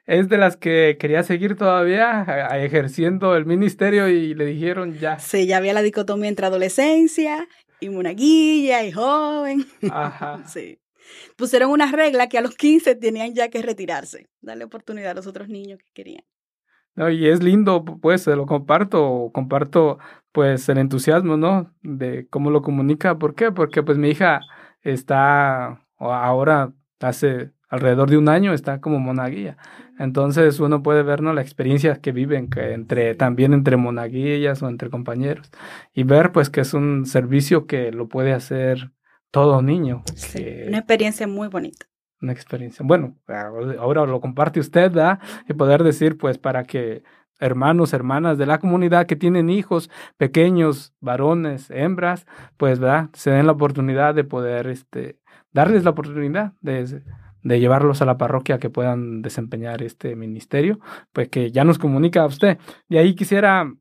es 0.06 0.30
de 0.30 0.38
las 0.38 0.58
que 0.58 0.98
quería 1.00 1.24
seguir 1.24 1.56
todavía 1.56 2.50
ejerciendo 2.58 3.36
el 3.36 3.46
ministerio 3.46 4.10
y 4.10 4.34
le 4.34 4.46
dijeron 4.46 4.98
ya. 5.00 5.20
Sí, 5.20 5.48
ya 5.48 5.58
había 5.58 5.74
la 5.74 5.82
dicotomía 5.82 6.30
entre 6.30 6.46
adolescencia 6.46 7.48
y 7.84 7.90
monaguilla 7.90 8.84
y 8.84 8.92
joven. 8.92 9.66
Ajá. 9.92 10.44
Sí. 10.48 10.80
Pusieron 11.36 11.70
una 11.70 11.92
regla 11.92 12.30
que 12.30 12.38
a 12.38 12.42
los 12.42 12.56
15 12.56 12.96
tenían 12.96 13.34
ya 13.34 13.50
que 13.50 13.62
retirarse. 13.62 14.30
Darle 14.42 14.64
oportunidad 14.64 15.12
a 15.12 15.14
los 15.16 15.28
otros 15.28 15.50
niños 15.50 15.80
que 15.80 15.92
querían. 15.94 16.24
y 17.12 17.28
es 17.28 17.44
lindo, 17.44 17.84
pues 17.84 18.24
se 18.24 18.36
lo 18.36 18.46
comparto, 18.46 19.30
comparto 19.34 20.00
pues 20.32 20.70
el 20.70 20.78
entusiasmo, 20.78 21.36
¿no? 21.38 21.74
De 21.82 22.28
cómo 22.30 22.52
lo 22.52 22.62
comunica. 22.62 23.20
¿Por 23.20 23.36
qué? 23.36 23.52
Porque 23.52 23.84
pues 23.84 23.98
mi 23.98 24.10
hija 24.10 24.42
está 24.82 25.86
ahora 25.98 26.74
hace 27.00 27.52
alrededor 27.74 28.08
de 28.12 28.20
un 28.20 28.30
año 28.30 28.54
está 28.54 28.80
como 28.80 29.00
monaguilla. 29.00 29.58
Entonces 29.98 30.60
uno 30.60 30.84
puede 30.84 31.02
ver 31.02 31.24
¿no? 31.24 31.34
la 31.34 31.42
experiencia 31.42 31.96
que 31.96 32.12
viven 32.12 32.48
que 32.48 32.74
entre 32.74 33.16
también 33.16 33.52
entre 33.52 33.78
monaguillas 33.78 34.62
o 34.62 34.70
entre 34.70 34.92
compañeros 34.92 35.50
y 35.92 36.04
ver 36.04 36.32
pues 36.32 36.52
que 36.52 36.62
es 36.62 36.76
un 36.76 37.08
servicio 37.08 37.66
que 37.66 37.92
lo 37.92 38.08
puede 38.08 38.32
hacer 38.32 38.92
todo 39.32 39.64
niño. 39.64 40.04
una 40.68 40.78
experiencia 40.78 41.28
muy 41.28 41.48
bonita. 41.48 41.88
Una 42.22 42.32
experiencia. 42.32 42.86
Bueno, 42.86 43.18
ahora 43.80 44.06
lo 44.06 44.22
comparte 44.22 44.60
usted, 44.60 44.92
¿da? 44.92 45.20
Y 45.50 45.54
poder 45.54 45.84
decir 45.84 46.20
pues 46.20 46.38
para 46.38 46.66
que 46.66 47.02
hermanos, 47.40 47.92
hermanas 47.94 48.38
de 48.38 48.46
la 48.46 48.60
comunidad 48.60 49.08
que 49.08 49.16
tienen 49.16 49.50
hijos 49.50 49.90
pequeños, 50.18 50.94
varones, 51.00 51.72
hembras, 51.72 52.28
pues 52.58 52.80
¿verdad? 52.80 53.10
se 53.14 53.32
den 53.32 53.48
la 53.48 53.54
oportunidad 53.54 54.14
de 54.14 54.24
poder 54.24 54.68
este, 54.68 55.18
darles 55.52 55.84
la 55.84 55.90
oportunidad 55.90 56.54
de, 56.62 57.02
de 57.44 57.60
llevarlos 57.60 58.02
a 58.02 58.06
la 58.06 58.18
parroquia 58.18 58.58
que 58.58 58.70
puedan 58.70 59.22
desempeñar 59.22 59.84
este 59.84 60.16
ministerio, 60.16 60.80
pues 61.12 61.30
que 61.30 61.52
ya 61.52 61.64
nos 61.64 61.78
comunica 61.78 62.22
a 62.22 62.26
usted. 62.26 62.58
Y 62.90 62.98
ahí 62.98 63.16
quisiera 63.16 63.72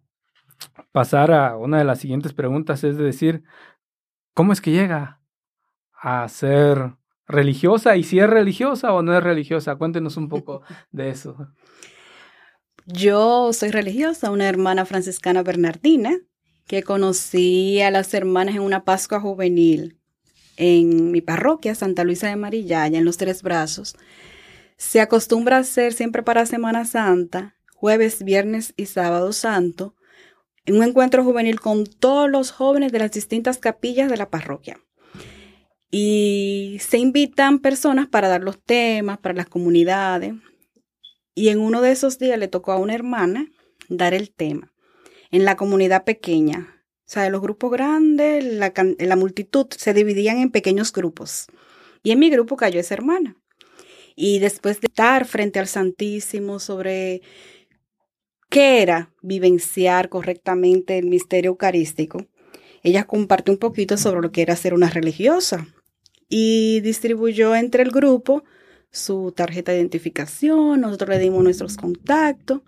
pasar 0.90 1.33
a 1.33 1.57
una 1.57 1.78
de 1.78 1.85
las 1.85 2.00
siguientes 2.00 2.33
preguntas, 2.33 2.85
es 2.85 2.97
de 2.97 3.04
decir, 3.04 3.42
¿cómo 4.35 4.52
es 4.52 4.61
que 4.61 4.73
llega 4.73 5.21
a 5.92 6.28
ser 6.28 6.97
religiosa? 7.26 7.97
Y 7.97 8.02
si 8.02 8.19
es 8.19 8.28
religiosa 8.28 8.92
o 8.92 9.02
no 9.02 9.16
es 9.16 9.23
religiosa, 9.23 9.76
cuéntenos 9.76 10.16
un 10.16 10.28
poco 10.28 10.62
de 10.90 11.11
eso. 11.11 11.37
Yo 12.87 13.52
soy 13.52 13.71
religiosa, 13.71 14.31
una 14.31 14.49
hermana 14.49 14.85
franciscana 14.85 15.42
bernardina, 15.42 16.19
que 16.66 16.83
conocí 16.83 17.81
a 17.81 17.90
las 17.90 18.12
hermanas 18.14 18.57
en 18.57 18.62
una 18.62 18.85
Pascua 18.85 19.21
juvenil 19.21 20.01
en 20.56 21.11
mi 21.11 21.21
parroquia, 21.21 21.75
Santa 21.75 22.04
Luisa 22.04 22.28
de 22.28 22.37
Marillaya, 22.37 22.99
en 22.99 23.04
los 23.04 23.16
Tres 23.16 23.42
Brazos. 23.42 23.97
Se 24.76 25.00
acostumbra 25.00 25.56
a 25.56 25.61
hacer 25.61 25.92
siempre 25.92 26.23
para 26.23 26.47
Semana 26.47 26.85
Santa, 26.85 27.56
jueves, 27.75 28.23
viernes 28.25 28.75
y 28.76 28.87
sábado 28.87 29.32
santo, 29.32 29.94
un 30.68 30.82
encuentro 30.82 31.25
juvenil 31.25 31.61
con 31.61 31.85
todos 31.87 32.30
los 32.30 32.52
jóvenes 32.52 32.92
de 32.92 33.00
las 33.00 33.11
distintas 33.11 33.59
capillas 33.59 34.09
de 34.11 34.16
la 34.16 34.30
parroquia. 34.30 34.80
Y 35.90 36.78
se 36.80 36.99
invitan 36.99 37.59
personas 37.59 38.06
para 38.06 38.28
dar 38.28 38.42
los 38.42 38.62
temas, 38.62 39.18
para 39.18 39.35
las 39.35 39.47
comunidades. 39.47 40.35
Y 41.35 41.49
en 41.49 41.61
uno 41.61 41.80
de 41.80 41.90
esos 41.90 42.18
días 42.18 42.38
le 42.38 42.49
tocó 42.49 42.73
a 42.73 42.78
una 42.78 42.94
hermana 42.94 43.47
dar 43.88 44.14
el 44.14 44.32
tema 44.32 44.73
en 45.30 45.44
la 45.44 45.56
comunidad 45.56 46.04
pequeña. 46.04 46.72
Sea, 47.12 47.28
los 47.28 47.42
grupos 47.42 47.71
grandes, 47.71 48.42
la, 48.42 48.73
la 48.99 49.16
multitud 49.16 49.66
se 49.76 49.92
dividían 49.92 50.38
en 50.38 50.50
pequeños 50.50 50.95
grupos. 50.95 51.47
Y 52.02 52.11
en 52.11 52.19
mi 52.19 52.31
grupo 52.31 52.57
cayó 52.57 52.81
esa 52.81 52.95
hermana. 52.95 53.37
Y 54.16 54.38
después 54.38 54.81
de 54.81 54.87
estar 54.87 55.26
frente 55.26 55.59
al 55.59 55.66
Santísimo 55.66 56.59
sobre 56.59 57.21
qué 58.49 58.81
era 58.81 59.12
vivenciar 59.21 60.09
correctamente 60.09 60.97
el 60.97 61.04
misterio 61.04 61.50
eucarístico, 61.50 62.28
ella 62.83 63.04
compartió 63.04 63.52
un 63.52 63.59
poquito 63.59 63.99
sobre 63.99 64.23
lo 64.23 64.33
que 64.33 64.40
era 64.40 64.57
ser 64.57 64.73
una 64.73 64.88
religiosa 64.88 65.66
y 66.31 66.81
distribuyó 66.81 67.54
entre 67.54 67.83
el 67.83 67.90
grupo 67.90 68.42
su 68.90 69.33
tarjeta 69.33 69.73
de 69.73 69.81
identificación, 69.81 70.81
nosotros 70.81 71.11
le 71.11 71.19
dimos 71.19 71.45
nuestros 71.45 71.76
contactos 71.76 72.62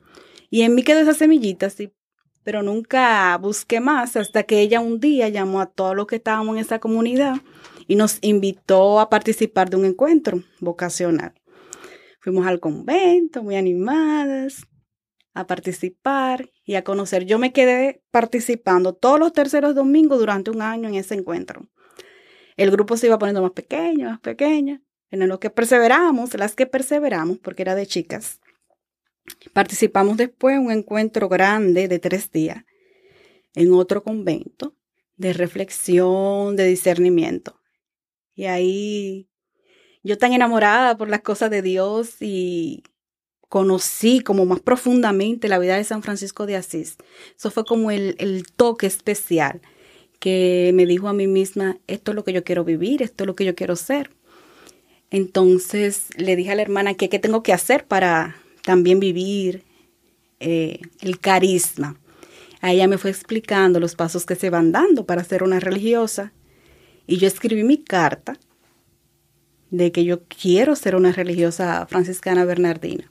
y 0.51 0.63
en 0.65 0.75
mí 0.75 0.83
quedó 0.83 1.01
esa 1.01 1.15
semillita, 1.15 1.71
sí, 1.71 1.95
pero 2.45 2.63
nunca 2.63 3.37
busqué 3.39 3.81
más 3.81 4.17
hasta 4.17 4.45
que 4.45 4.61
ella 4.61 4.81
un 4.81 5.01
día 5.01 5.29
llamó 5.29 5.61
a 5.61 5.67
todos 5.67 5.97
los 5.97 6.07
que 6.07 6.17
estábamos 6.17 6.57
en 6.57 6.61
esa 6.61 6.79
comunidad 6.79 7.37
y 7.89 7.97
nos 7.97 8.19
invitó 8.21 9.01
a 9.01 9.11
participar 9.11 9.71
de 9.71 9.77
un 9.77 9.87
encuentro 9.87 10.43
vocacional. 10.61 11.35
Fuimos 12.21 12.47
al 12.47 12.61
convento 12.61 13.43
muy 13.43 13.57
animadas 13.57 14.67
a 15.35 15.47
participar 15.47 16.51
y 16.65 16.77
a 16.77 16.85
conocer. 16.85 17.25
Yo 17.25 17.39
me 17.39 17.53
quedé 17.53 18.03
participando 18.11 18.95
todos 18.95 19.19
los 19.19 19.33
terceros 19.33 19.75
domingos 19.75 20.21
durante 20.21 20.51
un 20.51 20.63
año 20.63 20.89
en 20.89 20.95
ese 20.95 21.15
encuentro. 21.15 21.69
El 22.57 22.71
grupo 22.71 22.97
se 22.97 23.09
iba 23.09 23.19
poniendo 23.19 23.43
más 23.43 23.51
pequeño, 23.51 24.09
más 24.09 24.21
pequeño 24.21 24.81
en 25.11 25.29
lo 25.29 25.39
que 25.41 25.51
perseveramos, 25.51 26.35
las 26.35 26.55
que 26.55 26.67
perseveramos, 26.67 27.39
porque 27.39 27.63
era 27.63 27.75
de 27.75 27.87
chicas, 27.87 28.41
participamos 29.53 30.17
después 30.17 30.57
en 30.57 30.67
un 30.67 30.73
encuentro 30.73 31.29
grande 31.29 31.89
de 31.89 31.99
tres 31.99 32.31
días 32.31 32.65
en 33.55 33.73
otro 33.73 34.03
convento 34.03 34.75
de 35.17 35.33
reflexión, 35.33 36.57
de 36.57 36.67
discernimiento. 36.67 37.61
Y 38.35 38.47
ahí 38.47 39.29
yo 40.03 40.19
tan 40.19 40.33
enamorada 40.33 40.97
por 40.97 41.09
las 41.09 41.23
cosas 41.23 41.51
de 41.51 41.63
Dios 41.63 42.17
y 42.21 42.83
conocí 43.49 44.21
como 44.21 44.45
más 44.47 44.61
profundamente 44.61 45.49
la 45.49 45.59
vida 45.59 45.77
de 45.77 45.85
San 45.85 46.03
Francisco 46.03 46.47
de 46.47 46.57
Asís. 46.57 46.97
Eso 47.39 47.51
fue 47.51 47.65
como 47.65 47.91
el, 47.91 48.45
toque 48.57 48.87
especial 48.87 49.61
que 50.19 50.73
me 50.75 50.87
dijo 50.87 51.09
a 51.09 51.13
mí 51.13 51.27
misma, 51.27 51.79
esto 51.87 52.11
es 52.11 52.15
lo 52.17 52.25
que 52.25 52.33
yo 52.33 52.45
quiero 52.45 52.65
vivir, 52.65 53.03
esto 53.03 53.25
es 53.25 53.27
lo 53.27 53.37
que 53.37 53.45
yo 53.45 53.55
quiero 53.55 53.77
ser. 53.77 54.11
Entonces 55.11 56.09
le 56.17 56.35
dije 56.35 56.51
a 56.51 56.55
la 56.55 56.63
hermana 56.63 56.95
que 56.95 57.09
qué 57.09 57.19
tengo 57.19 57.43
que 57.43 57.53
hacer 57.53 57.87
para 57.87 58.37
también 58.65 58.99
vivir 58.99 59.65
eh, 60.41 60.81
el 61.01 61.21
carisma. 61.21 61.99
A 62.61 62.73
ella 62.73 62.89
me 62.89 62.99
fue 62.99 63.11
explicando 63.11 63.79
los 63.79 63.95
pasos 63.95 64.25
que 64.25 64.35
se 64.35 64.51
van 64.51 64.73
dando 64.73 65.05
para 65.05 65.23
ser 65.23 65.43
una 65.43 65.61
religiosa. 65.61 66.33
Y 67.07 67.19
yo 67.19 67.29
escribí 67.29 67.63
mi 67.63 67.77
carta 67.77 68.39
de 69.71 69.93
que 69.93 70.05
yo 70.05 70.23
quiero 70.25 70.75
ser 70.75 70.97
una 70.97 71.13
religiosa 71.13 71.87
franciscana 71.87 72.45
bernardina. 72.45 73.11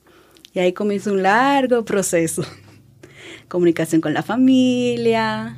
Y 0.54 0.60
ahí 0.60 0.74
comienza 0.74 1.12
un 1.12 1.22
largo 1.22 1.86
proceso. 1.86 2.44
Comunicación 3.48 4.02
con 4.02 4.14
la 4.14 4.24
familia, 4.24 5.58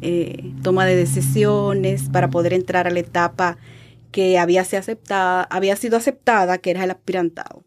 eh, 0.00 0.52
toma 0.62 0.86
de 0.86 0.96
decisiones 0.96 2.08
para 2.10 2.30
poder 2.30 2.54
entrar 2.54 2.86
a 2.86 2.90
la 2.90 3.00
etapa 3.00 3.58
que 4.10 4.38
había, 4.38 4.62
aceptada, 4.62 5.42
había 5.44 5.76
sido 5.76 5.96
aceptada, 5.96 6.58
que 6.58 6.70
era 6.70 6.84
el 6.84 6.90
aspirantado. 6.90 7.64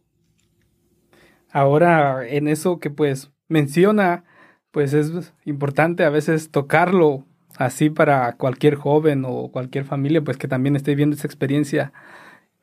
Ahora, 1.51 2.27
en 2.27 2.47
eso 2.47 2.79
que 2.79 2.89
pues 2.89 3.31
menciona, 3.47 4.25
pues 4.71 4.93
es 4.93 5.33
importante 5.45 6.03
a 6.03 6.09
veces 6.09 6.51
tocarlo 6.51 7.25
así 7.57 7.89
para 7.89 8.33
cualquier 8.33 8.75
joven 8.75 9.23
o 9.25 9.49
cualquier 9.51 9.85
familia, 9.85 10.23
pues 10.23 10.37
que 10.37 10.47
también 10.47 10.75
esté 10.75 10.95
viendo 10.95 11.15
esa 11.15 11.27
experiencia. 11.27 11.93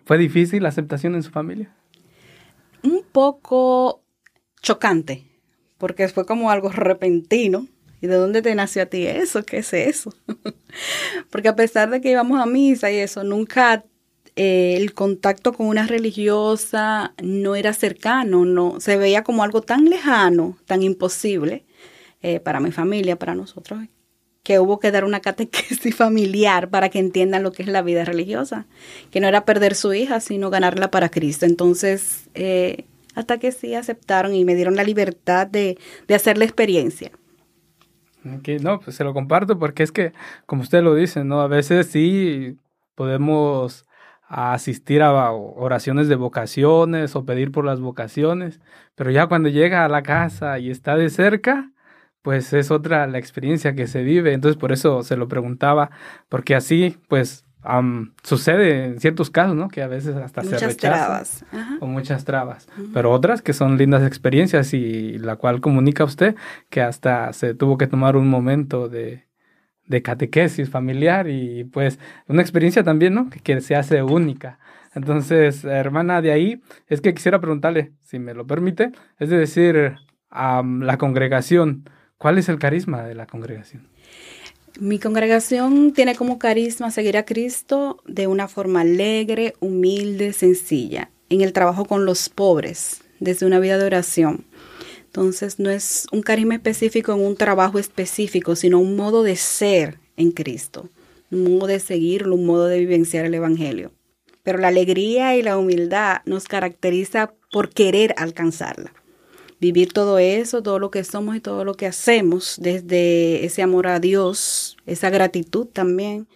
¿Fue 0.04 0.18
difícil 0.18 0.62
la 0.62 0.68
aceptación 0.68 1.14
en 1.14 1.22
su 1.22 1.30
familia? 1.30 1.74
Un 2.82 3.02
poco 3.10 4.02
chocante, 4.60 5.24
porque 5.78 6.08
fue 6.08 6.26
como 6.26 6.50
algo 6.50 6.68
repentino. 6.68 7.66
¿Y 8.00 8.06
de 8.06 8.16
dónde 8.16 8.42
te 8.42 8.54
nació 8.54 8.82
a 8.82 8.86
ti 8.86 9.06
eso? 9.06 9.46
¿Qué 9.46 9.58
es 9.58 9.72
eso? 9.72 10.12
Porque 11.30 11.48
a 11.48 11.56
pesar 11.56 11.88
de 11.88 12.02
que 12.02 12.10
íbamos 12.10 12.38
a 12.38 12.44
misa 12.44 12.90
y 12.90 12.96
eso, 12.96 13.24
nunca 13.24 13.82
eh, 14.36 14.76
el 14.76 14.94
contacto 14.94 15.52
con 15.52 15.66
una 15.66 15.86
religiosa 15.86 17.14
no 17.22 17.54
era 17.54 17.72
cercano, 17.72 18.44
no 18.44 18.80
se 18.80 18.96
veía 18.96 19.22
como 19.22 19.44
algo 19.44 19.62
tan 19.62 19.84
lejano, 19.86 20.56
tan 20.66 20.82
imposible 20.82 21.64
eh, 22.22 22.40
para 22.40 22.60
mi 22.60 22.72
familia, 22.72 23.16
para 23.16 23.34
nosotros, 23.34 23.80
que 24.42 24.58
hubo 24.58 24.80
que 24.80 24.90
dar 24.90 25.04
una 25.04 25.20
catequesis 25.20 25.94
familiar 25.96 26.68
para 26.70 26.88
que 26.88 26.98
entiendan 26.98 27.42
lo 27.42 27.52
que 27.52 27.62
es 27.62 27.68
la 27.68 27.82
vida 27.82 28.04
religiosa, 28.04 28.66
que 29.10 29.20
no 29.20 29.28
era 29.28 29.44
perder 29.44 29.74
su 29.74 29.94
hija, 29.94 30.20
sino 30.20 30.50
ganarla 30.50 30.90
para 30.90 31.10
Cristo. 31.10 31.46
Entonces, 31.46 32.28
eh, 32.34 32.84
hasta 33.14 33.38
que 33.38 33.52
sí 33.52 33.74
aceptaron 33.74 34.34
y 34.34 34.44
me 34.44 34.54
dieron 34.54 34.76
la 34.76 34.84
libertad 34.84 35.46
de, 35.46 35.78
de 36.08 36.14
hacer 36.14 36.38
la 36.38 36.44
experiencia 36.44 37.12
no, 38.24 38.80
pues 38.80 38.96
se 38.96 39.04
lo 39.04 39.12
comparto 39.12 39.58
porque 39.58 39.82
es 39.82 39.92
que, 39.92 40.12
como 40.46 40.62
usted 40.62 40.82
lo 40.82 40.94
dice, 40.94 41.24
¿no? 41.24 41.40
A 41.40 41.48
veces 41.48 41.88
sí 41.88 42.58
podemos 42.94 43.83
asistir 44.28 45.02
a 45.02 45.32
oraciones 45.32 46.08
de 46.08 46.16
vocaciones 46.16 47.14
o 47.16 47.24
pedir 47.24 47.52
por 47.52 47.64
las 47.64 47.80
vocaciones, 47.80 48.60
pero 48.94 49.10
ya 49.10 49.26
cuando 49.26 49.48
llega 49.48 49.84
a 49.84 49.88
la 49.88 50.02
casa 50.02 50.58
y 50.58 50.70
está 50.70 50.96
de 50.96 51.10
cerca, 51.10 51.70
pues 52.22 52.52
es 52.52 52.70
otra 52.70 53.06
la 53.06 53.18
experiencia 53.18 53.74
que 53.74 53.86
se 53.86 54.02
vive. 54.02 54.32
Entonces 54.32 54.58
por 54.58 54.72
eso 54.72 55.02
se 55.02 55.16
lo 55.16 55.28
preguntaba, 55.28 55.90
porque 56.28 56.54
así 56.54 56.98
pues 57.08 57.44
sucede 58.22 58.84
en 58.84 59.00
ciertos 59.00 59.30
casos, 59.30 59.56
¿no? 59.56 59.68
Que 59.68 59.82
a 59.82 59.88
veces 59.88 60.16
hasta 60.16 60.42
se 60.42 60.58
rechazan. 60.58 60.76
Trabas. 60.76 61.44
O 61.80 61.86
muchas 61.86 62.24
trabas. 62.24 62.66
Pero 62.92 63.10
otras 63.10 63.40
que 63.40 63.52
son 63.52 63.78
lindas 63.78 64.06
experiencias 64.06 64.74
y 64.74 65.18
la 65.18 65.36
cual 65.36 65.60
comunica 65.60 66.04
usted 66.04 66.34
que 66.68 66.82
hasta 66.82 67.32
se 67.32 67.54
tuvo 67.54 67.78
que 67.78 67.86
tomar 67.86 68.16
un 68.16 68.28
momento 68.28 68.88
de, 68.88 69.24
de 69.86 70.02
catequesis 70.02 70.70
familiar 70.70 71.28
y 71.28 71.64
pues 71.64 71.98
una 72.26 72.42
experiencia 72.42 72.82
también, 72.82 73.14
¿no? 73.14 73.28
Que, 73.42 73.60
se 73.60 73.76
hace 73.76 74.02
única. 74.02 74.58
Entonces, 74.94 75.64
hermana, 75.64 76.22
de 76.22 76.32
ahí 76.32 76.62
es 76.86 77.00
que 77.00 77.14
quisiera 77.14 77.40
preguntarle, 77.40 77.92
si 78.02 78.18
me 78.18 78.34
lo 78.34 78.46
permite, 78.46 78.92
es 79.18 79.28
decir, 79.28 79.96
a 80.30 80.62
la 80.62 80.98
congregación, 80.98 81.88
¿cuál 82.16 82.38
es 82.38 82.48
el 82.48 82.58
carisma 82.58 83.02
de 83.02 83.14
la 83.14 83.26
congregación? 83.26 83.88
Mi 84.80 84.98
congregación 84.98 85.92
tiene 85.92 86.16
como 86.16 86.38
carisma 86.38 86.90
seguir 86.90 87.16
a 87.16 87.24
Cristo 87.24 88.02
de 88.06 88.26
una 88.26 88.48
forma 88.48 88.80
alegre, 88.80 89.54
humilde, 89.60 90.32
sencilla, 90.32 91.10
en 91.28 91.42
el 91.42 91.52
trabajo 91.52 91.84
con 91.84 92.04
los 92.04 92.28
pobres, 92.28 93.04
desde 93.20 93.46
una 93.46 93.60
vida 93.60 93.78
de 93.78 93.84
oración. 93.84 94.44
Entonces 95.14 95.60
no 95.60 95.70
es 95.70 96.08
un 96.10 96.22
carisma 96.22 96.56
específico 96.56 97.12
en 97.12 97.20
un 97.20 97.36
trabajo 97.36 97.78
específico, 97.78 98.56
sino 98.56 98.80
un 98.80 98.96
modo 98.96 99.22
de 99.22 99.36
ser 99.36 100.00
en 100.16 100.32
Cristo, 100.32 100.88
un 101.30 101.44
modo 101.44 101.68
de 101.68 101.78
seguirlo, 101.78 102.34
un 102.34 102.46
modo 102.46 102.66
de 102.66 102.80
vivenciar 102.80 103.24
el 103.24 103.34
Evangelio. 103.34 103.92
Pero 104.42 104.58
la 104.58 104.66
alegría 104.66 105.36
y 105.36 105.42
la 105.42 105.56
humildad 105.56 106.22
nos 106.24 106.46
caracteriza 106.46 107.32
por 107.52 107.68
querer 107.68 108.12
alcanzarla. 108.18 108.92
Vivir 109.60 109.92
todo 109.92 110.18
eso, 110.18 110.64
todo 110.64 110.80
lo 110.80 110.90
que 110.90 111.04
somos 111.04 111.36
y 111.36 111.40
todo 111.40 111.64
lo 111.64 111.74
que 111.74 111.86
hacemos 111.86 112.56
desde 112.60 113.44
ese 113.44 113.62
amor 113.62 113.86
a 113.86 114.00
Dios, 114.00 114.76
esa 114.84 115.10
gratitud 115.10 115.68
también 115.68 116.26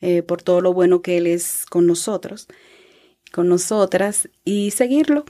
eh, 0.00 0.22
por 0.22 0.40
todo 0.40 0.60
lo 0.60 0.72
bueno 0.72 1.02
que 1.02 1.18
Él 1.18 1.26
es 1.26 1.66
con 1.68 1.84
nosotros, 1.84 2.46
con 3.32 3.48
nosotras 3.48 4.28
y 4.44 4.70
seguirlo 4.70 5.24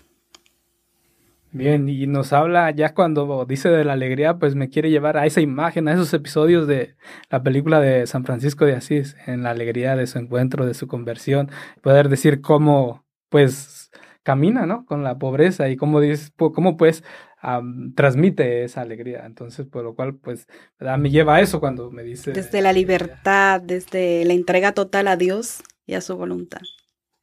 Bien, 1.53 1.89
y 1.89 2.07
nos 2.07 2.33
habla 2.33 2.71
ya 2.71 2.95
cuando 2.95 3.45
dice 3.45 3.69
de 3.69 3.85
la 3.85 3.95
alegría, 3.95 4.39
pues 4.39 4.55
me 4.55 4.69
quiere 4.69 4.89
llevar 4.89 5.17
a 5.17 5.27
esa 5.27 5.41
imagen, 5.41 5.89
a 5.89 5.95
esos 5.95 6.15
episodios 6.15 6.69
de 6.69 6.95
la 7.29 7.43
película 7.43 7.81
de 7.81 8.07
San 8.07 8.25
Francisco 8.25 8.65
de 8.65 8.77
Asís, 8.77 9.17
en 9.27 9.43
la 9.43 9.51
alegría 9.51 9.97
de 9.97 10.07
su 10.07 10.19
encuentro, 10.19 10.65
de 10.65 10.75
su 10.75 10.87
conversión, 10.87 11.51
poder 11.83 12.09
decir 12.09 12.41
cómo, 12.41 13.05
pues, 13.29 13.91
camina, 14.23 14.65
¿no? 14.65 14.85
Con 14.87 15.03
la 15.03 15.19
pobreza 15.19 15.69
y 15.69 15.77
cómo, 15.77 16.01
dice, 16.01 16.31
cómo 16.37 16.77
pues, 16.77 17.03
transmite 17.97 18.63
esa 18.63 18.83
alegría. 18.83 19.27
Entonces, 19.27 19.67
por 19.67 19.83
lo 19.83 19.97
cual, 19.97 20.15
pues, 20.15 20.47
me 20.79 21.11
lleva 21.11 21.37
a 21.37 21.41
eso 21.41 21.59
cuando 21.59 21.91
me 21.91 22.05
dice... 22.05 22.31
Desde 22.31 22.63
la 22.63 22.73
libertad, 22.73 23.61
desde 23.61 24.25
la 24.25 24.35
entrega 24.35 24.73
total 24.73 25.09
a 25.09 25.17
Dios 25.17 25.63
y 25.85 25.95
a 25.95 26.01
su 26.01 26.17
voluntad. 26.17 26.61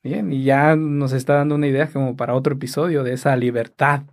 Bien, 0.08 0.32
y 0.32 0.44
ya 0.46 0.78
nos 0.78 1.12
está 1.12 1.34
dando 1.34 1.56
una 1.56 1.68
idea 1.68 1.88
como 1.88 2.16
para 2.16 2.34
otro 2.34 2.54
episodio 2.54 3.04
de 3.04 3.12
esa 3.12 3.36
libertad, 3.36 4.04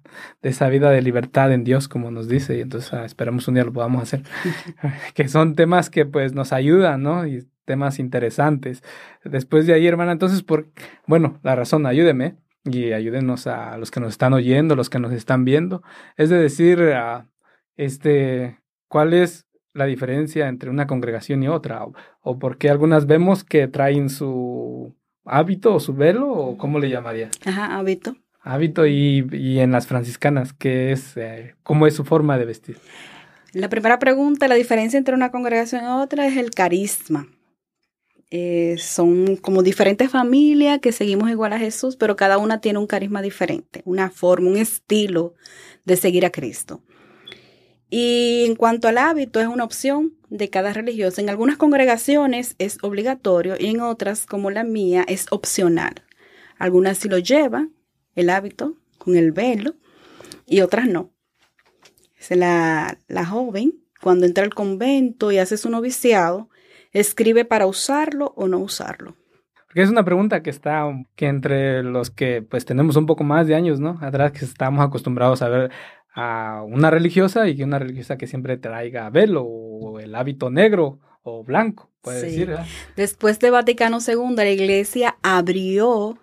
de 0.43 0.49
esa 0.49 0.69
vida 0.69 0.91
de 0.91 1.01
libertad 1.01 1.53
en 1.53 1.63
Dios, 1.63 1.87
como 1.87 2.11
nos 2.11 2.27
dice, 2.27 2.59
y 2.59 2.63
entonces 2.63 2.93
ah, 2.93 3.05
esperamos 3.05 3.47
un 3.47 3.55
día 3.55 3.63
lo 3.63 3.73
podamos 3.73 4.03
hacer, 4.03 4.25
que 5.15 5.29
son 5.29 5.55
temas 5.55 5.91
que 5.91 6.05
pues 6.05 6.35
nos 6.35 6.53
ayudan, 6.53 7.05
¿no? 7.05 7.29
Y 7.29 7.47
temas 7.65 8.01
interesantes. 8.01 8.83
Después 9.23 9.69
de 9.69 9.75
ahí, 9.75 9.87
hermana, 9.87 10.11
entonces, 10.11 10.43
por, 10.43 10.67
bueno, 11.07 11.39
la 11.45 11.55
razón, 11.55 11.87
ayúdeme 11.87 12.39
y 12.65 12.91
ayúdenos 12.91 13.47
a 13.47 13.79
los 13.79 13.93
que 13.93 14.01
nos 14.01 14.11
están 14.11 14.33
oyendo, 14.33 14.75
los 14.75 14.91
que 14.91 14.99
nos 14.99 15.13
están 15.13 15.45
viendo, 15.45 15.85
es 16.17 16.29
de 16.29 16.39
decir, 16.39 16.81
uh, 16.81 17.23
este, 17.77 18.59
¿cuál 18.89 19.15
es 19.15 19.47
la 19.73 19.85
diferencia 19.85 20.49
entre 20.49 20.71
una 20.71 20.89
congregación 20.89 21.45
y 21.45 21.49
otra? 21.49 21.85
O, 21.85 21.95
o 22.21 22.39
por 22.41 22.59
qué 22.59 22.69
algunas 22.69 23.07
vemos 23.07 23.45
que 23.45 23.69
traen 23.69 24.11
su 24.11 24.97
hábito 25.25 25.75
o 25.75 25.81
su 25.81 25.95
velo 25.95 26.31
o 26.31 26.57
cómo 26.57 26.79
le 26.79 26.91
llamaría? 26.91 27.31
Ajá, 27.45 27.77
hábito. 27.77 28.17
Hábito 28.43 28.87
y, 28.87 29.27
y 29.33 29.61
en 29.61 29.73
las 29.73 29.87
franciscanas, 29.87 30.53
¿qué 30.53 30.93
es, 30.93 31.17
eh, 31.17 31.55
¿cómo 31.63 31.87
es 31.87 31.95
su 31.95 32.05
forma 32.05 32.37
de 32.39 32.45
vestir? 32.45 32.79
La 33.53 33.69
primera 33.69 33.99
pregunta, 33.99 34.49
la 34.49 34.57
diferencia 34.57 34.99
entre 34.99 35.15
una 35.15 35.31
congregación 35.31 35.85
y 35.85 35.87
otra 35.87 36.27
es 36.27 36.37
el 36.37 36.51
carisma. 36.51 37.29
Eh, 38.31 38.77
son 38.79 39.37
como 39.37 39.63
diferentes 39.63 40.11
familias 40.11 40.81
que 40.81 40.91
seguimos 40.91 41.31
igual 41.31 41.53
a 41.53 41.59
Jesús, 41.59 41.95
pero 41.95 42.17
cada 42.17 42.37
una 42.37 42.61
tiene 42.61 42.81
un 42.81 42.89
carisma 42.89 43.23
diferente, 43.23 43.83
una 43.85 44.11
forma, 44.11 44.51
un 44.51 44.57
estilo 44.57 45.35
de 45.85 45.97
seguir 45.97 46.27
a 46.27 46.31
Cristo. 46.31 46.83
Y 47.97 48.47
en 48.47 48.57
cuanto 48.57 48.89
al 48.89 48.99
hábito, 48.99 49.41
es 49.41 49.47
una 49.47 49.63
opción 49.63 50.15
de 50.29 50.51
cada 50.51 50.73
religioso. 50.73 51.21
En 51.21 51.31
algunas 51.31 51.57
congregaciones 51.57 52.57
es 52.59 52.79
obligatorio 52.83 53.55
y 53.57 53.69
en 53.69 53.81
otras, 53.81 54.27
como 54.27 54.51
la 54.51 54.65
mía, 54.65 55.05
es 55.07 55.29
opcional. 55.31 56.03
Algunas 56.59 56.99
sí 56.99 57.09
lo 57.09 57.19
llevan, 57.19 57.73
el 58.17 58.31
hábito, 58.31 58.75
con 58.99 59.15
el 59.15 59.31
velo, 59.31 59.77
y 60.45 60.63
otras 60.63 60.89
no. 60.89 61.13
La, 62.31 62.99
la 63.07 63.27
joven, 63.27 63.75
cuando 64.03 64.27
entra 64.27 64.43
al 64.43 64.53
convento 64.53 65.31
y 65.31 65.39
hace 65.39 65.57
su 65.57 65.71
noviciado, 65.71 66.49
escribe 66.91 67.45
para 67.45 67.69
usarlo 67.69 68.35
o 68.35 68.49
no 68.49 68.59
usarlo. 68.59 69.15
Porque 69.67 69.83
es 69.83 69.91
una 69.91 70.05
pregunta 70.05 70.43
que 70.43 70.51
está, 70.51 70.85
que 71.15 71.27
entre 71.27 71.85
los 71.85 72.11
que 72.11 72.43
pues 72.43 72.65
tenemos 72.65 72.97
un 72.97 73.07
poco 73.07 73.23
más 73.23 73.47
de 73.47 73.55
años, 73.55 73.79
¿no? 73.79 73.99
Atrás 74.01 74.33
que 74.33 74.45
estamos 74.45 74.85
acostumbrados 74.85 75.43
a 75.43 75.49
ver 75.49 75.71
a 76.15 76.63
una 76.67 76.91
religiosa 76.91 77.49
y 77.49 77.57
que 77.57 77.65
una 77.65 77.79
religiosa 77.79 78.17
que 78.17 78.27
siempre 78.27 78.57
traiga 78.57 79.11
velo 79.11 79.43
o 79.43 79.99
el 79.99 80.15
hábito 80.15 80.49
negro 80.49 81.01
o 81.23 81.43
blanco, 81.43 81.91
puede 82.03 82.23
decir. 82.23 82.55
Después 82.97 83.39
de 83.41 83.51
Vaticano 83.51 83.99
II, 84.07 84.37
la 84.37 84.49
iglesia 84.49 85.17
abrió 85.23 86.19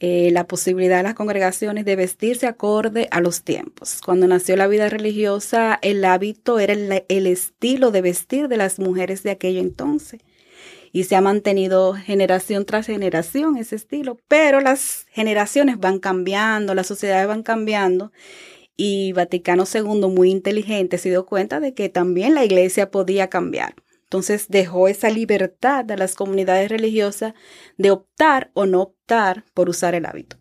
eh, 0.00 0.30
la 0.32 0.46
posibilidad 0.46 0.98
de 0.98 1.02
las 1.02 1.14
congregaciones 1.14 1.84
de 1.84 1.96
vestirse 1.96 2.46
acorde 2.46 3.08
a 3.10 3.20
los 3.20 3.42
tiempos. 3.42 4.00
Cuando 4.04 4.26
nació 4.26 4.56
la 4.56 4.66
vida 4.66 4.88
religiosa, 4.88 5.78
el 5.82 6.04
hábito 6.04 6.58
era 6.58 6.72
el, 6.72 7.04
el 7.08 7.26
estilo 7.26 7.90
de 7.90 8.02
vestir 8.02 8.48
de 8.48 8.56
las 8.56 8.78
mujeres 8.78 9.22
de 9.22 9.32
aquello 9.32 9.60
entonces 9.60 10.20
y 10.92 11.04
se 11.04 11.16
ha 11.16 11.20
mantenido 11.20 11.94
generación 11.94 12.64
tras 12.64 12.86
generación 12.86 13.56
ese 13.56 13.74
estilo, 13.74 14.16
pero 14.28 14.60
las 14.60 15.06
generaciones 15.10 15.80
van 15.80 15.98
cambiando, 15.98 16.72
las 16.72 16.86
sociedades 16.86 17.26
van 17.26 17.42
cambiando 17.42 18.12
y 18.76 19.12
Vaticano 19.12 19.64
II, 19.72 20.08
muy 20.08 20.30
inteligente, 20.30 20.98
se 20.98 21.10
dio 21.10 21.26
cuenta 21.26 21.60
de 21.60 21.74
que 21.74 21.88
también 21.88 22.34
la 22.34 22.44
iglesia 22.44 22.90
podía 22.90 23.28
cambiar. 23.28 23.74
Entonces 24.04 24.48
dejó 24.48 24.88
esa 24.88 25.10
libertad 25.10 25.90
a 25.90 25.96
las 25.96 26.14
comunidades 26.14 26.70
religiosas 26.70 27.34
de 27.78 27.90
optar 27.90 28.50
o 28.54 28.66
no 28.66 28.82
optar 28.82 29.44
por 29.54 29.68
usar 29.68 29.94
el 29.94 30.06
hábito. 30.06 30.36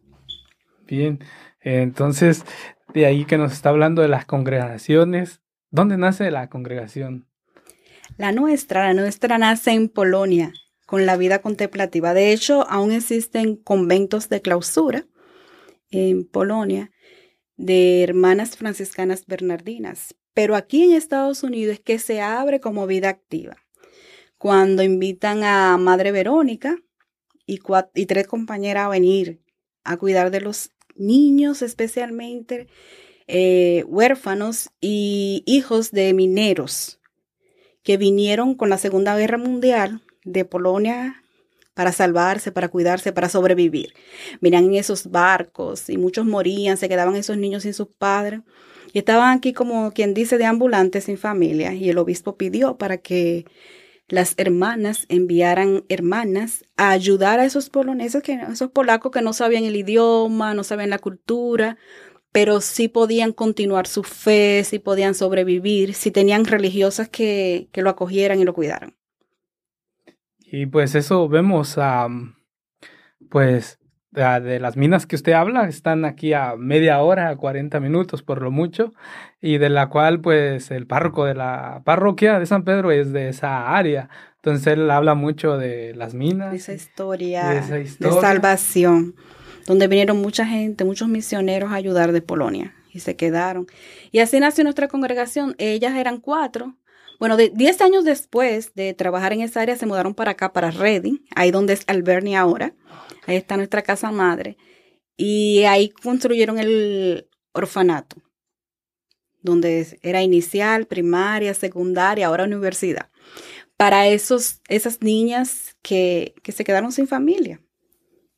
Bien, 0.86 1.20
entonces 1.62 2.46
de 2.94 3.06
ahí 3.06 3.26
que 3.26 3.38
nos 3.38 3.54
está 3.54 3.70
hablando 3.70 4.02
de 4.02 4.08
las 4.08 4.26
congregaciones. 4.26 5.42
¿Dónde 5.72 5.98
nace 5.98 6.30
la 6.30 6.50
congregación? 6.50 7.28
La 8.18 8.32
nuestra, 8.32 8.88
la 8.88 8.94
nuestra 8.94 9.40
nace 9.40 9.72
en 9.72 9.90
Polonia, 9.90 10.54
con 10.86 11.08
la 11.08 11.18
vida 11.18 11.40
contemplativa. 11.40 12.14
De 12.14 12.32
hecho, 12.32 12.68
aún 12.70 12.92
existen 12.92 13.56
conventos 13.56 14.30
de 14.30 14.42
clausura 14.42 15.06
en 15.90 16.26
Polonia 16.28 16.92
de 17.58 18.04
hermanas 18.04 18.58
franciscanas 18.58 19.26
bernardinas, 19.26 20.16
pero 20.34 20.56
aquí 20.56 20.84
en 20.84 20.94
Estados 20.94 21.44
Unidos 21.44 21.76
es 21.76 21.80
que 21.80 22.00
se 22.00 22.22
abre 22.22 22.60
como 22.60 22.88
vida 22.88 23.10
activa. 23.10 23.58
Cuando 24.38 24.84
invitan 24.84 25.44
a 25.44 25.78
Madre 25.78 26.12
Verónica 26.12 26.78
y, 27.46 27.60
y 27.96 28.06
tres 28.06 28.28
compañeras 28.28 28.86
a 28.86 28.90
venir 28.90 29.42
a 29.84 29.98
cuidar 29.98 30.32
de 30.32 30.42
los 30.42 30.72
niños, 30.96 31.62
especialmente 31.62 32.68
eh, 33.28 33.84
huérfanos 33.88 34.70
y 34.82 35.44
hijos 35.46 35.92
de 35.92 36.14
mineros 36.14 37.00
que 37.84 37.98
vinieron 37.98 38.56
con 38.56 38.70
la 38.70 38.78
Segunda 38.78 39.16
Guerra 39.18 39.38
Mundial 39.38 40.02
de 40.26 40.46
Polonia 40.46 41.23
para 41.74 41.92
salvarse, 41.92 42.52
para 42.52 42.70
cuidarse, 42.70 43.12
para 43.12 43.30
sobrevivir. 43.30 43.94
Miran 44.42 44.66
en 44.66 44.76
esos 44.76 45.10
barcos 45.10 45.90
y 45.90 45.98
muchos 45.98 46.26
morían, 46.26 46.78
se 46.78 46.90
quedaban 46.90 47.16
esos 47.16 47.38
niños 47.38 47.64
sin 47.64 47.74
sus 47.74 47.88
padres. 47.88 48.42
Y 48.94 49.00
estaban 49.00 49.36
aquí 49.36 49.54
como 49.54 49.92
quien 49.92 50.14
dice 50.14 50.38
de 50.38 50.46
ambulantes 50.46 51.06
sin 51.06 51.18
familia. 51.18 51.74
Y 51.74 51.90
el 51.90 51.98
obispo 51.98 52.38
pidió 52.38 52.78
para 52.78 52.98
que 52.98 53.46
las 54.08 54.36
hermanas 54.38 55.06
enviaran 55.10 55.86
hermanas 55.90 56.66
a 56.78 56.92
ayudar 56.92 57.40
a 57.40 57.46
esos 57.46 57.70
poloneses, 57.70 58.22
que, 58.22 58.34
esos 58.52 58.70
polacos 58.70 59.12
que 59.12 59.22
no 59.22 59.34
sabían 59.34 59.64
el 59.64 59.76
idioma, 59.76 60.54
no 60.54 60.64
sabían 60.64 60.92
la 60.92 61.00
cultura, 61.00 61.78
pero 62.32 62.62
sí 62.62 62.88
podían 62.88 63.32
continuar 63.34 63.88
su 63.88 64.04
fe, 64.04 64.64
sí 64.66 64.80
podían 64.80 65.16
sobrevivir, 65.16 65.94
si 65.94 66.12
tenían 66.12 66.46
religiosas 66.46 67.10
que, 67.10 67.70
que 67.72 67.82
lo 67.82 67.90
acogieran 67.90 68.40
y 68.40 68.44
lo 68.46 68.54
cuidaran. 68.54 68.96
Y 70.56 70.68
pues 70.68 70.94
eso 70.94 71.28
vemos, 71.28 71.80
a 71.80 72.08
pues 73.32 73.80
de 74.12 74.60
las 74.60 74.78
minas 74.78 75.08
que 75.08 75.16
usted 75.16 75.32
habla, 75.32 75.68
están 75.68 76.06
aquí 76.06 76.34
a 76.34 76.56
media 76.56 77.02
hora, 77.02 77.36
40 77.36 77.80
minutos 77.80 78.22
por 78.22 78.40
lo 78.40 78.52
mucho, 78.52 78.94
y 79.42 79.58
de 79.58 79.70
la 79.70 79.90
cual 79.90 80.22
pues 80.22 80.70
el 80.70 80.86
párroco 80.86 81.26
de 81.26 81.34
la 81.34 81.82
parroquia 81.86 82.38
de 82.38 82.46
San 82.46 82.66
Pedro 82.66 82.92
es 82.92 83.12
de 83.12 83.30
esa 83.30 83.76
área. 83.76 84.10
Entonces 84.36 84.68
él 84.68 84.92
habla 84.92 85.16
mucho 85.16 85.58
de 85.58 85.96
las 85.96 86.14
minas. 86.14 86.52
De 86.52 86.58
esa 86.58 86.74
historia 86.74 87.50
de, 87.50 87.58
esa 87.58 87.80
historia. 87.80 88.14
de 88.14 88.22
salvación, 88.22 89.16
donde 89.66 89.88
vinieron 89.88 90.22
mucha 90.22 90.46
gente, 90.46 90.86
muchos 90.86 91.08
misioneros 91.08 91.72
a 91.72 91.76
ayudar 91.76 92.12
de 92.12 92.22
Polonia 92.22 92.76
y 92.92 93.00
se 93.00 93.16
quedaron. 93.16 93.66
Y 94.12 94.20
así 94.20 94.40
nació 94.40 94.64
nuestra 94.66 94.88
congregación. 94.88 95.56
Ellas 95.58 95.96
eran 95.96 96.20
cuatro, 96.20 96.76
bueno, 97.24 97.38
de 97.38 97.52
10 97.52 97.80
años 97.80 98.04
después 98.04 98.74
de 98.74 98.94
trabajar 98.94 99.32
en 99.32 99.40
esa 99.40 99.62
área, 99.62 99.78
se 99.78 99.86
mudaron 99.86 100.14
para 100.14 100.32
acá, 100.32 100.52
para 100.52 100.72
Reading, 100.72 101.20
ahí 101.34 101.52
donde 101.52 101.72
es 101.72 101.86
Alberni 101.88 102.36
ahora. 102.36 102.76
Ahí 103.26 103.38
está 103.38 103.56
nuestra 103.56 103.82
casa 103.82 104.12
madre. 104.12 104.58
Y 105.16 105.64
ahí 105.64 105.88
construyeron 105.88 106.60
el 106.60 107.30
orfanato. 107.54 108.18
donde 109.42 109.98
era 110.02 110.22
inicial, 110.22 110.86
primaria, 110.86 111.54
secundaria, 111.54 112.28
ahora 112.28 112.44
universidad, 112.44 113.10
para 113.78 114.06
esos, 114.10 114.60
esas 114.68 115.02
niñas 115.02 115.78
que, 115.82 116.36
que 116.44 116.52
se 116.52 116.66
quedaron 116.66 116.92
sin 116.92 117.08
familia, 117.08 117.62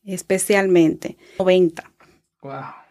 especialmente 0.03 1.17
90. 1.39 1.91
Wow. 2.43 2.84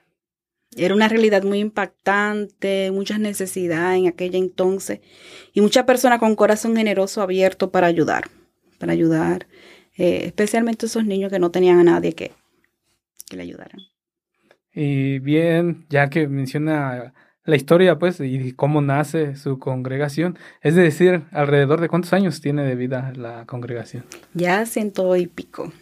Era 0.76 0.94
una 0.94 1.08
realidad 1.08 1.42
muy 1.42 1.60
impactante, 1.60 2.90
muchas 2.90 3.20
necesidades 3.20 4.00
en 4.00 4.08
aquella 4.08 4.38
entonces 4.38 5.00
y 5.52 5.60
muchas 5.60 5.84
personas 5.84 6.18
con 6.18 6.34
corazón 6.36 6.76
generoso 6.76 7.22
abierto 7.22 7.70
para 7.70 7.86
ayudar, 7.86 8.24
para 8.78 8.92
ayudar, 8.92 9.46
eh, 9.96 10.22
especialmente 10.24 10.86
esos 10.86 11.04
niños 11.04 11.30
que 11.30 11.38
no 11.38 11.50
tenían 11.50 11.78
a 11.78 11.84
nadie 11.84 12.14
que, 12.14 12.32
que 13.28 13.36
le 13.36 13.42
ayudaran. 13.42 13.80
Y 14.72 15.20
bien, 15.20 15.86
ya 15.88 16.10
que 16.10 16.26
menciona 16.26 17.14
la 17.44 17.56
historia, 17.56 17.98
pues, 17.98 18.20
y 18.20 18.52
cómo 18.52 18.80
nace 18.80 19.36
su 19.36 19.58
congregación, 19.58 20.38
es 20.62 20.74
decir, 20.74 21.22
alrededor 21.30 21.80
de 21.80 21.88
cuántos 21.88 22.12
años 22.12 22.40
tiene 22.40 22.64
de 22.64 22.74
vida 22.74 23.12
la 23.16 23.44
congregación. 23.46 24.04
Ya 24.32 24.64
ciento 24.66 25.14
y 25.16 25.26
pico. 25.26 25.72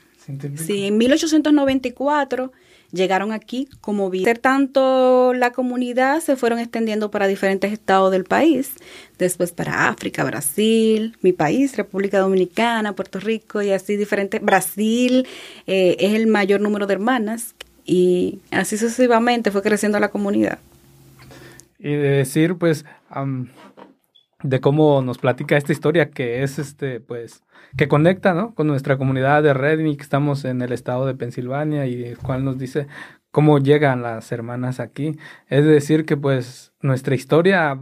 Sí, 0.56 0.86
en 0.86 0.98
1894 0.98 2.52
llegaron 2.92 3.32
aquí 3.32 3.68
como 3.80 4.10
vida. 4.10 4.34
Tanto 4.34 5.32
la 5.34 5.52
comunidad 5.52 6.20
se 6.20 6.36
fueron 6.36 6.58
extendiendo 6.58 7.10
para 7.10 7.26
diferentes 7.26 7.72
estados 7.72 8.12
del 8.12 8.24
país, 8.24 8.74
después 9.18 9.52
para 9.52 9.88
África, 9.88 10.24
Brasil, 10.24 11.16
mi 11.22 11.32
país, 11.32 11.76
República 11.76 12.18
Dominicana, 12.18 12.94
Puerto 12.94 13.18
Rico 13.18 13.62
y 13.62 13.70
así 13.70 13.96
diferentes. 13.96 14.40
Brasil 14.40 15.26
eh, 15.66 15.96
es 15.98 16.14
el 16.14 16.26
mayor 16.26 16.60
número 16.60 16.86
de 16.86 16.94
hermanas 16.94 17.54
y 17.84 18.40
así 18.50 18.76
sucesivamente 18.76 19.50
fue 19.50 19.62
creciendo 19.62 19.98
la 19.98 20.10
comunidad. 20.10 20.58
Y 21.78 21.90
de 21.90 22.10
decir, 22.10 22.54
pues, 22.54 22.84
de 24.42 24.60
cómo 24.60 25.02
nos 25.02 25.18
platica 25.18 25.56
esta 25.56 25.72
historia 25.72 26.10
que 26.10 26.42
es, 26.42 26.58
este, 26.58 27.00
pues, 27.00 27.42
que 27.76 27.88
conecta, 27.88 28.34
¿no? 28.34 28.54
Con 28.54 28.66
nuestra 28.66 28.96
comunidad 28.96 29.42
de 29.42 29.54
Redding, 29.54 29.96
que 29.96 30.02
estamos 30.02 30.44
en 30.44 30.62
el 30.62 30.72
estado 30.72 31.06
de 31.06 31.14
Pensilvania 31.14 31.86
y 31.86 32.04
el 32.04 32.18
cual 32.18 32.44
nos 32.44 32.58
dice 32.58 32.86
cómo 33.30 33.58
llegan 33.58 34.02
las 34.02 34.30
hermanas 34.32 34.80
aquí. 34.80 35.16
Es 35.48 35.64
decir, 35.64 36.04
que 36.04 36.16
pues 36.16 36.72
nuestra 36.82 37.14
historia 37.14 37.78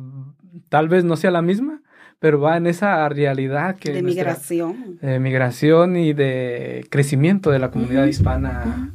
tal 0.68 0.88
vez 0.88 1.04
no 1.04 1.16
sea 1.16 1.30
la 1.30 1.42
misma, 1.42 1.82
pero 2.20 2.40
va 2.40 2.56
en 2.56 2.66
esa 2.66 3.08
realidad 3.08 3.76
que... 3.76 3.92
De 3.92 4.02
migración. 4.02 4.98
De 5.00 5.18
migración 5.18 5.96
y 5.96 6.12
de 6.12 6.86
crecimiento 6.90 7.50
de 7.50 7.58
la 7.58 7.70
comunidad 7.70 8.06
hispana 8.06 8.92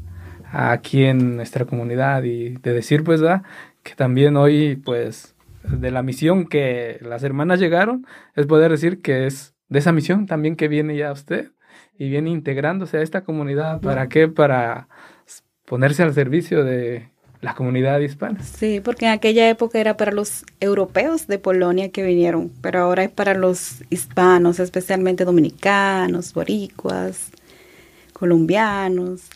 aquí 0.52 1.04
en 1.04 1.36
nuestra 1.36 1.66
comunidad 1.66 2.24
y 2.24 2.52
de 2.52 2.74
decir, 2.74 3.04
pues, 3.04 3.22
¿verdad? 3.22 3.44
que 3.86 3.94
también 3.94 4.36
hoy, 4.36 4.78
pues, 4.78 5.35
de 5.70 5.92
la 5.92 6.04
misión 6.04 6.46
que 6.48 7.00
las 7.02 7.24
hermanas 7.24 7.60
llegaron, 7.60 8.06
es 8.36 8.46
poder 8.46 8.72
decir 8.72 9.02
que 9.02 9.28
es 9.28 9.56
de 9.70 9.80
esa 9.80 9.92
misión 9.92 10.26
también 10.26 10.56
que 10.56 10.68
viene 10.68 10.96
ya 10.96 11.12
usted 11.12 11.52
y 11.98 12.10
viene 12.10 12.30
integrándose 12.30 12.98
a 12.98 13.02
esta 13.02 13.24
comunidad. 13.24 13.82
¿Para 13.82 14.08
qué? 14.08 14.28
Para 14.28 14.88
ponerse 15.66 16.04
al 16.04 16.14
servicio 16.14 16.64
de 16.64 17.10
la 17.42 17.54
comunidad 17.54 18.00
hispana. 18.00 18.40
Sí, 18.42 18.82
porque 18.84 19.06
en 19.06 19.12
aquella 19.12 19.50
época 19.50 19.80
era 19.80 19.98
para 19.98 20.12
los 20.12 20.44
europeos 20.60 21.28
de 21.28 21.40
Polonia 21.40 21.92
que 21.92 22.04
vinieron, 22.04 22.52
pero 22.62 22.80
ahora 22.80 23.04
es 23.04 23.12
para 23.12 23.34
los 23.34 23.84
hispanos, 23.90 24.60
especialmente 24.60 25.26
dominicanos, 25.26 26.34
boricuas, 26.34 27.32
colombianos. 28.14 29.30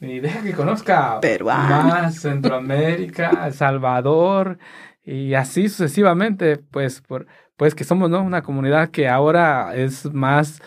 Y 0.00 0.18
deja 0.18 0.42
que 0.42 0.52
conozca 0.52 1.20
más 1.44 2.16
Centroamérica, 2.16 3.46
El 3.46 3.52
Salvador 3.52 4.58
y 5.04 5.34
así 5.34 5.68
sucesivamente, 5.68 6.58
pues, 6.58 7.00
por, 7.00 7.26
pues 7.56 7.74
que 7.74 7.84
somos 7.84 8.10
¿no? 8.10 8.22
una 8.22 8.42
comunidad 8.42 8.90
que 8.90 9.08
ahora 9.08 9.74
es 9.74 10.12
más, 10.12 10.62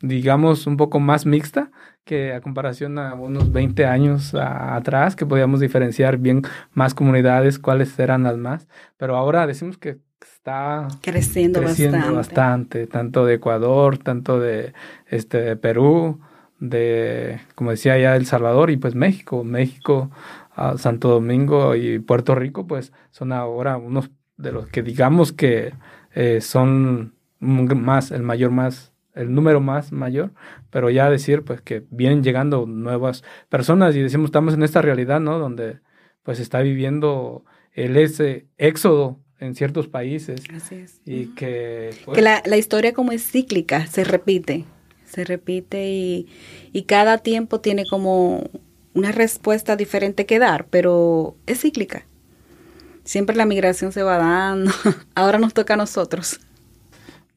digamos, 0.00 0.66
un 0.66 0.76
poco 0.76 1.00
más 1.00 1.26
mixta 1.26 1.70
que 2.04 2.32
a 2.32 2.40
comparación 2.40 2.98
a 2.98 3.14
unos 3.14 3.52
20 3.52 3.86
años 3.86 4.34
atrás, 4.34 5.16
que 5.16 5.26
podíamos 5.26 5.60
diferenciar 5.60 6.16
bien 6.18 6.42
más 6.72 6.94
comunidades, 6.94 7.58
cuáles 7.58 7.96
eran 7.98 8.22
las 8.22 8.36
más, 8.36 8.68
pero 8.96 9.16
ahora 9.16 9.46
decimos 9.46 9.78
que 9.78 9.98
está 10.20 10.88
creciendo, 11.02 11.62
bastante. 11.62 12.10
bastante. 12.10 12.86
tanto 12.86 13.24
de 13.24 13.34
Ecuador, 13.34 13.98
tanto 13.98 14.40
de, 14.40 14.72
este, 15.06 15.40
de 15.40 15.56
Perú, 15.56 16.20
de, 16.58 17.40
como 17.54 17.70
decía 17.70 17.98
ya, 17.98 18.16
El 18.16 18.26
Salvador 18.26 18.70
y 18.70 18.76
pues 18.76 18.94
México. 18.94 19.44
México, 19.44 20.10
ah, 20.60 20.78
Santo 20.78 21.08
Domingo 21.08 21.74
y 21.74 21.98
Puerto 21.98 22.34
Rico, 22.34 22.66
pues 22.66 22.92
son 23.10 23.32
ahora 23.32 23.76
unos 23.76 24.10
de 24.36 24.52
los 24.52 24.68
que 24.68 24.82
digamos 24.82 25.32
que 25.32 25.72
eh, 26.14 26.40
son 26.40 27.14
más, 27.40 28.10
el 28.10 28.22
mayor 28.22 28.50
más, 28.50 28.92
el 29.14 29.34
número 29.34 29.60
más 29.60 29.92
mayor, 29.92 30.32
pero 30.70 30.90
ya 30.90 31.10
decir 31.10 31.42
pues 31.42 31.60
que 31.60 31.84
vienen 31.90 32.22
llegando 32.22 32.66
nuevas 32.66 33.24
personas 33.48 33.96
y 33.96 34.00
decimos 34.00 34.26
estamos 34.26 34.54
en 34.54 34.62
esta 34.62 34.82
realidad, 34.82 35.20
¿no? 35.20 35.38
Donde 35.38 35.80
pues 36.22 36.38
está 36.38 36.60
viviendo 36.60 37.44
el 37.72 37.96
ese 37.96 38.46
éxodo 38.58 39.18
en 39.38 39.54
ciertos 39.54 39.88
países. 39.88 40.42
Así 40.54 40.74
es. 40.76 41.00
Y 41.06 41.34
que... 41.34 41.90
Pues, 42.04 42.16
que 42.16 42.22
la, 42.22 42.42
la 42.44 42.58
historia 42.58 42.92
como 42.92 43.12
es 43.12 43.30
cíclica, 43.30 43.86
se 43.86 44.04
repite 44.04 44.66
se 45.10 45.24
repite 45.24 45.90
y, 46.72 46.82
cada 46.86 47.18
tiempo 47.18 47.60
tiene 47.60 47.84
como 47.88 48.44
una 48.94 49.12
respuesta 49.12 49.76
diferente 49.76 50.26
que 50.26 50.38
dar, 50.38 50.66
pero 50.66 51.36
es 51.46 51.60
cíclica. 51.60 52.04
Siempre 53.04 53.36
la 53.36 53.46
migración 53.46 53.92
se 53.92 54.02
va 54.02 54.18
dando, 54.18 54.70
ahora 55.14 55.38
nos 55.38 55.54
toca 55.54 55.74
a 55.74 55.76
nosotros. 55.76 56.40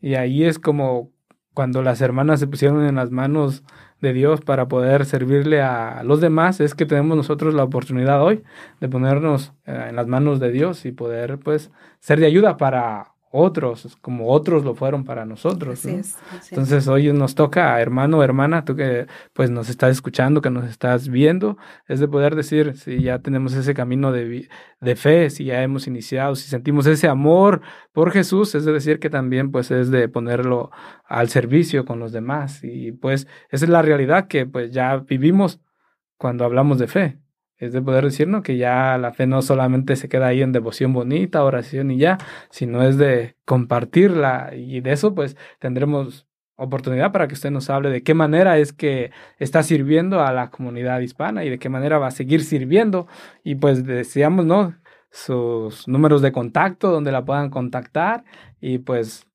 Y 0.02 0.16
ahí 0.16 0.44
es 0.44 0.60
como 0.60 1.12
cuando 1.54 1.82
las 1.82 2.02
hermanas 2.02 2.40
se 2.40 2.48
pusieron 2.48 2.86
en 2.86 2.96
las 2.96 3.12
manos 3.12 3.64
de 4.02 4.12
Dios 4.12 4.42
para 4.42 4.68
poder 4.68 5.06
servirle 5.06 5.62
a 5.62 6.04
los 6.04 6.20
demás, 6.20 6.60
es 6.60 6.76
que 6.76 6.86
tenemos 6.86 7.16
nosotros 7.16 7.54
la 7.54 7.64
oportunidad 7.64 8.22
hoy 8.22 8.44
de 8.82 8.90
ponernos 8.90 9.54
eh, 9.66 9.86
en 9.90 9.96
las 9.96 10.08
manos 10.08 10.40
de 10.42 10.52
Dios 10.52 10.86
y 10.86 10.92
poder 10.92 11.40
pues 11.40 11.72
ser 12.00 12.20
de 12.20 12.26
ayuda 12.26 12.58
para 12.58 13.13
otros, 13.36 13.98
como 14.00 14.30
otros 14.30 14.64
lo 14.64 14.76
fueron 14.76 15.04
para 15.06 15.26
nosotros. 15.26 15.84
Entonces 15.86 16.88
hoy 16.88 17.12
nos 17.12 17.34
toca, 17.34 17.82
hermano, 17.82 18.22
hermana, 18.24 18.64
tú 18.64 18.76
que 18.76 19.08
pues 19.34 19.50
nos 19.50 19.70
estás 19.70 19.92
escuchando, 19.92 20.40
que 20.40 20.52
nos 20.52 20.66
estás 20.66 21.10
viendo, 21.10 21.58
es 21.88 22.00
de 22.00 22.08
poder 22.08 22.36
decir 22.36 22.78
si 22.78 23.02
ya 23.02 23.18
tenemos 23.20 23.56
ese 23.56 23.74
camino 23.74 24.12
de, 24.12 24.48
de 24.80 24.96
fe, 24.96 25.32
si 25.32 25.46
ya 25.46 25.64
hemos 25.64 25.88
iniciado, 25.88 26.36
si 26.36 26.48
sentimos 26.48 26.86
ese 26.86 27.08
amor 27.08 27.62
por 27.92 28.12
Jesús, 28.12 28.54
es 28.54 28.66
de 28.66 28.72
decir 28.72 29.00
que 29.00 29.10
también 29.10 29.52
pues 29.52 29.72
es 29.72 29.90
de 29.90 30.08
ponerlo 30.10 30.70
al 31.04 31.30
servicio 31.30 31.86
con 31.86 31.98
los 31.98 32.12
demás. 32.12 32.64
Y 32.64 32.92
pues 32.92 33.28
esa 33.50 33.66
es 33.66 33.70
la 33.70 33.82
realidad 33.82 34.28
que 34.28 34.46
pues 34.46 34.70
ya 34.70 34.98
vivimos 34.98 35.60
cuando 36.18 36.46
hablamos 36.46 36.78
de 36.78 36.88
fe 36.88 37.23
es 37.66 37.74
de 37.74 37.82
poder 37.82 38.04
decirnos 38.06 38.44
que 38.44 38.58
ya 38.58 38.98
la 38.98 39.14
fe 39.14 39.28
no 39.28 39.42
solamente 39.42 39.96
se 39.96 40.10
queda 40.10 40.28
ahí 40.28 40.42
en 40.42 40.52
devoción 40.52 40.94
bonita, 40.94 41.44
oración 41.44 41.92
y 41.92 41.98
ya, 41.98 42.18
sino 42.50 42.84
es 42.84 42.98
de 42.98 43.36
compartirla 43.46 44.52
y 44.56 44.82
de 44.82 44.92
eso 44.92 45.16
pues 45.16 45.38
tendremos 45.60 46.28
oportunidad 46.56 47.12
para 47.12 47.28
que 47.28 47.34
usted 47.34 47.52
nos 47.52 47.70
hable 47.70 47.90
de 47.90 48.04
qué 48.04 48.14
manera 48.14 48.58
es 48.58 48.74
que 48.74 49.12
está 49.40 49.64
sirviendo 49.64 50.22
a 50.22 50.32
la 50.32 50.50
comunidad 50.50 51.00
hispana 51.02 51.44
y 51.44 51.50
de 51.50 51.60
qué 51.60 51.70
manera 51.70 51.98
va 51.98 52.08
a 52.08 52.12
seguir 52.12 52.44
sirviendo 52.44 53.08
y 53.44 53.56
pues 53.56 53.86
deseamos, 53.86 54.46
¿no? 54.46 54.76
sus 55.14 55.88
números 55.88 56.24
de 56.24 56.32
contacto 56.32 56.92
donde 56.92 57.12
la 57.12 57.24
puedan 57.24 57.52
contactar 57.52 58.26
y 58.60 58.80
pues 58.80 59.28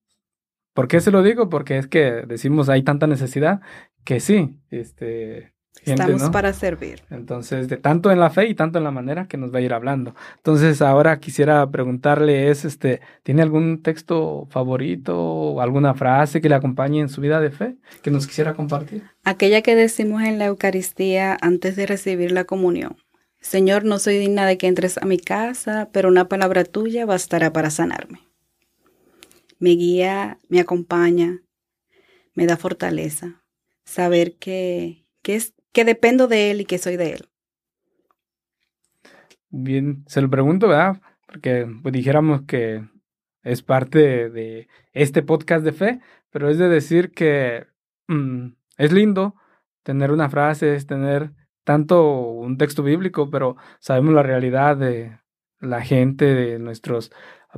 ¿por 0.74 0.88
qué 0.88 1.00
se 1.00 1.12
lo 1.12 1.22
digo? 1.22 1.48
Porque 1.48 1.78
es 1.78 1.86
que 1.86 2.24
decimos 2.26 2.68
hay 2.68 2.82
tanta 2.82 3.06
necesidad 3.06 3.60
que 4.04 4.18
sí, 4.20 4.58
este 4.70 5.54
Estamos 5.92 6.30
para 6.30 6.52
servir. 6.52 7.02
Entonces, 7.10 7.68
de 7.68 7.76
tanto 7.76 8.10
en 8.10 8.20
la 8.20 8.30
fe 8.30 8.48
y 8.48 8.54
tanto 8.54 8.78
en 8.78 8.84
la 8.84 8.90
manera 8.90 9.26
que 9.26 9.36
nos 9.36 9.52
va 9.52 9.58
a 9.58 9.62
ir 9.62 9.72
hablando. 9.72 10.14
Entonces, 10.36 10.82
ahora 10.82 11.20
quisiera 11.20 11.70
preguntarle 11.70 12.50
es 12.50 12.64
este, 12.64 13.00
¿tiene 13.22 13.42
algún 13.42 13.82
texto 13.82 14.46
favorito 14.50 15.18
o 15.18 15.60
alguna 15.60 15.94
frase 15.94 16.40
que 16.40 16.48
le 16.48 16.54
acompañe 16.54 17.00
en 17.00 17.08
su 17.08 17.20
vida 17.20 17.40
de 17.40 17.50
fe 17.50 17.76
que 18.02 18.10
nos 18.10 18.26
quisiera 18.26 18.54
compartir? 18.54 19.02
Aquella 19.24 19.62
que 19.62 19.74
decimos 19.74 20.22
en 20.22 20.38
la 20.38 20.46
Eucaristía 20.46 21.36
antes 21.40 21.76
de 21.76 21.86
recibir 21.86 22.32
la 22.32 22.44
comunión. 22.44 22.96
Señor, 23.40 23.84
no 23.84 23.98
soy 23.98 24.18
digna 24.18 24.46
de 24.46 24.58
que 24.58 24.66
entres 24.66 24.98
a 24.98 25.06
mi 25.06 25.18
casa, 25.18 25.88
pero 25.92 26.08
una 26.08 26.28
palabra 26.28 26.64
tuya 26.64 27.06
bastará 27.06 27.52
para 27.52 27.70
sanarme. 27.70 28.20
Me 29.58 29.70
guía, 29.70 30.38
me 30.48 30.60
acompaña, 30.60 31.42
me 32.34 32.46
da 32.46 32.56
fortaleza. 32.56 33.42
Saber 33.84 34.36
que, 34.36 35.06
que 35.22 35.36
es 35.36 35.54
que 35.72 35.84
dependo 35.84 36.26
de 36.28 36.50
Él 36.50 36.60
y 36.60 36.64
que 36.64 36.78
soy 36.78 36.96
de 36.96 37.12
Él. 37.12 37.28
Bien, 39.50 40.04
se 40.06 40.20
lo 40.20 40.28
pregunto, 40.28 40.68
¿verdad? 40.68 41.00
Porque 41.26 41.66
pues, 41.82 41.92
dijéramos 41.92 42.42
que 42.42 42.84
es 43.42 43.62
parte 43.62 44.30
de, 44.30 44.68
este 44.92 45.22
podcast 45.22 45.64
de 45.64 45.72
fe, 45.72 46.00
pero 46.30 46.48
es 46.50 46.58
de 46.58 46.68
decir 46.68 47.12
que 47.12 47.66
mm, 48.08 48.48
es 48.76 48.92
lindo 48.92 49.34
tener 49.82 50.10
una 50.10 50.28
frase, 50.28 50.74
es 50.74 50.86
tener 50.86 51.32
tanto 51.64 52.20
un 52.20 52.58
texto 52.58 52.82
bíblico, 52.82 53.30
pero 53.30 53.56
sabemos 53.80 54.14
la 54.14 54.22
realidad 54.22 54.76
de 54.76 55.18
la 55.60 55.82
gente 55.82 56.26
de 56.26 56.58
nuestros 56.58 57.10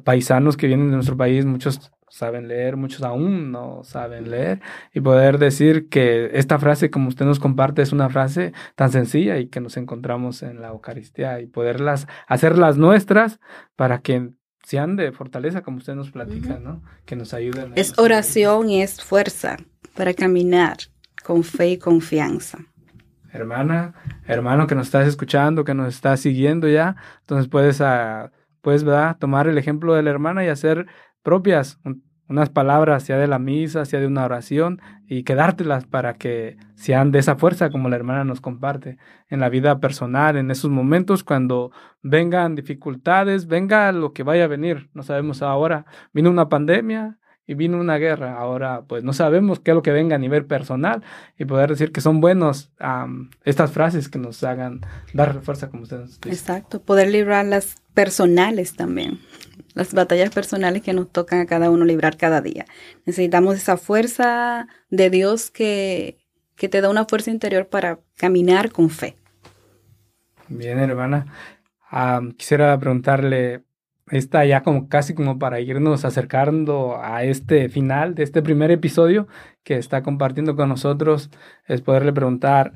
paisanos 0.05 0.57
que 0.57 0.67
vienen 0.67 0.91
de 0.91 0.95
nuestro 0.95 1.17
país, 1.17 1.45
muchos 1.45 1.93
saben 2.11 2.49
leer, 2.49 2.77
muchos 2.77 3.03
aún 3.03 3.51
no 3.51 3.83
saben 3.85 4.31
leer, 4.31 4.61
y 4.93 5.01
poder 5.01 5.39
decir 5.39 5.89
que 5.89 6.31
esta 6.35 6.59
frase, 6.59 6.91
como 6.91 7.09
usted 7.09 7.25
nos 7.25 7.39
comparte, 7.39 7.83
es 7.83 7.93
una 7.93 8.11
frase 8.11 8.53
tan 8.75 8.91
sencilla 8.91 9.39
y 9.39 9.47
que 9.47 9.61
nos 9.61 9.77
encontramos 9.77 10.43
en 10.43 10.61
la 10.61 10.69
Eucaristía 10.69 11.41
y 11.41 11.47
poderlas 11.47 12.07
hacerlas 12.27 12.77
nuestras 12.77 13.41
para 13.77 14.01
que 14.01 14.31
sean 14.65 14.97
de 14.97 15.13
fortaleza, 15.13 15.63
como 15.63 15.79
usted 15.79 15.95
nos 15.95 16.11
platica, 16.11 16.59
¿no? 16.59 16.83
Que 17.05 17.17
nos 17.17 17.33
ayuden. 17.33 17.73
Es 17.77 17.99
oración 17.99 18.69
y 18.69 18.83
es 18.83 19.03
fuerza 19.03 19.57
para 19.95 20.15
caminar 20.15 20.77
con 21.25 21.43
fe 21.43 21.71
y 21.71 21.79
confianza. 21.79 22.59
Hermana, 23.33 23.95
hermano 24.27 24.67
que 24.67 24.75
nos 24.75 24.87
estás 24.87 25.07
escuchando, 25.07 25.65
que 25.65 25.75
nos 25.75 25.95
estás 25.95 26.21
siguiendo 26.21 26.69
ya, 26.69 26.97
entonces 27.21 27.49
puedes, 27.49 27.81
uh, 27.81 28.29
puedes 28.61 28.83
¿verdad? 28.83 29.17
tomar 29.19 29.47
el 29.47 29.57
ejemplo 29.57 29.95
de 29.95 30.03
la 30.03 30.11
hermana 30.11 30.45
y 30.45 30.49
hacer 30.49 30.87
propias 31.23 31.79
unas 32.29 32.49
palabras, 32.49 33.03
sea 33.03 33.19
de 33.19 33.27
la 33.27 33.41
misa, 33.41 33.85
sea 33.85 33.99
de 33.99 34.07
una 34.07 34.25
oración, 34.25 34.81
y 35.09 35.25
quedártelas 35.25 35.87
para 35.87 36.15
que 36.15 36.57
sean 36.77 37.11
de 37.11 37.19
esa 37.19 37.35
fuerza 37.35 37.71
como 37.71 37.89
la 37.89 37.97
hermana 37.97 38.23
nos 38.23 38.41
comparte 38.41 38.99
en 39.29 39.41
la 39.41 39.49
vida 39.49 39.81
personal, 39.81 40.37
en 40.37 40.53
esos 40.53 40.71
momentos 40.71 41.25
cuando 41.25 41.73
vengan 42.03 42.55
dificultades, 42.55 43.49
venga 43.49 43.91
lo 43.91 44.13
que 44.13 44.23
vaya 44.23 44.45
a 44.45 44.47
venir. 44.47 44.91
No 44.95 45.03
sabemos 45.03 45.43
ahora, 45.43 45.87
vino 46.13 46.31
una 46.31 46.49
pandemia, 46.49 47.19
y 47.47 47.55
vino 47.55 47.81
una 47.81 47.99
guerra. 47.99 48.37
Ahora, 48.39 48.83
pues 48.87 49.03
no 49.03 49.13
sabemos 49.13 49.59
qué 49.59 49.73
es 49.73 49.75
lo 49.75 49.83
que 49.83 49.91
venga 49.91 50.15
a 50.15 50.21
nivel 50.21 50.47
personal 50.47 51.03
y 51.37 51.47
poder 51.47 51.71
decir 51.71 51.91
que 51.91 52.01
son 52.01 52.21
buenos 52.21 52.71
estas 53.45 53.73
frases 53.73 54.09
que 54.09 54.21
nos 54.21 54.45
hagan 54.45 54.83
dar 55.15 55.41
fuerza, 55.43 55.69
como 55.69 55.83
ustedes 55.83 56.21
dicen. 56.21 56.33
Exacto, 56.33 56.81
poder 56.81 57.11
librar 57.11 57.45
las 57.45 57.83
personales 57.93 58.77
también, 58.77 59.19
las 59.75 59.95
batallas 59.95 60.31
personales 60.31 60.83
que 60.83 60.93
nos 60.93 61.11
tocan 61.11 61.41
a 61.41 61.47
cada 61.47 61.71
uno 61.71 61.85
librar 61.85 62.17
cada 62.17 62.41
día. 62.41 62.67
Necesitamos 63.07 63.57
esa 63.57 63.77
fuerza 63.77 64.69
de 64.91 65.11
Dios 65.11 65.51
que, 65.51 66.19
que 66.57 66.69
te 66.69 66.81
da 66.81 66.91
una 66.91 67.05
fuerza 67.05 67.31
interior 67.31 67.69
para 67.69 68.01
caminar 68.17 68.71
con 68.71 68.91
fe. 68.91 69.17
Bien, 70.49 70.79
hermana. 70.79 71.27
quisiera 72.37 72.79
preguntarle, 72.79 73.63
está 74.11 74.45
ya 74.45 74.63
como 74.63 74.89
casi 74.89 75.15
como 75.15 75.39
para 75.39 75.61
irnos 75.61 76.05
acercando 76.05 76.99
a 77.01 77.23
este 77.23 77.69
final 77.69 78.15
de 78.15 78.25
este 78.25 78.43
primer 78.43 78.71
episodio 78.71 79.29
que 79.63 79.77
está 79.77 80.03
compartiendo 80.03 80.57
con 80.57 80.69
nosotros, 80.69 81.31
es 81.67 81.83
poderle 81.83 82.13
preguntar, 82.13 82.73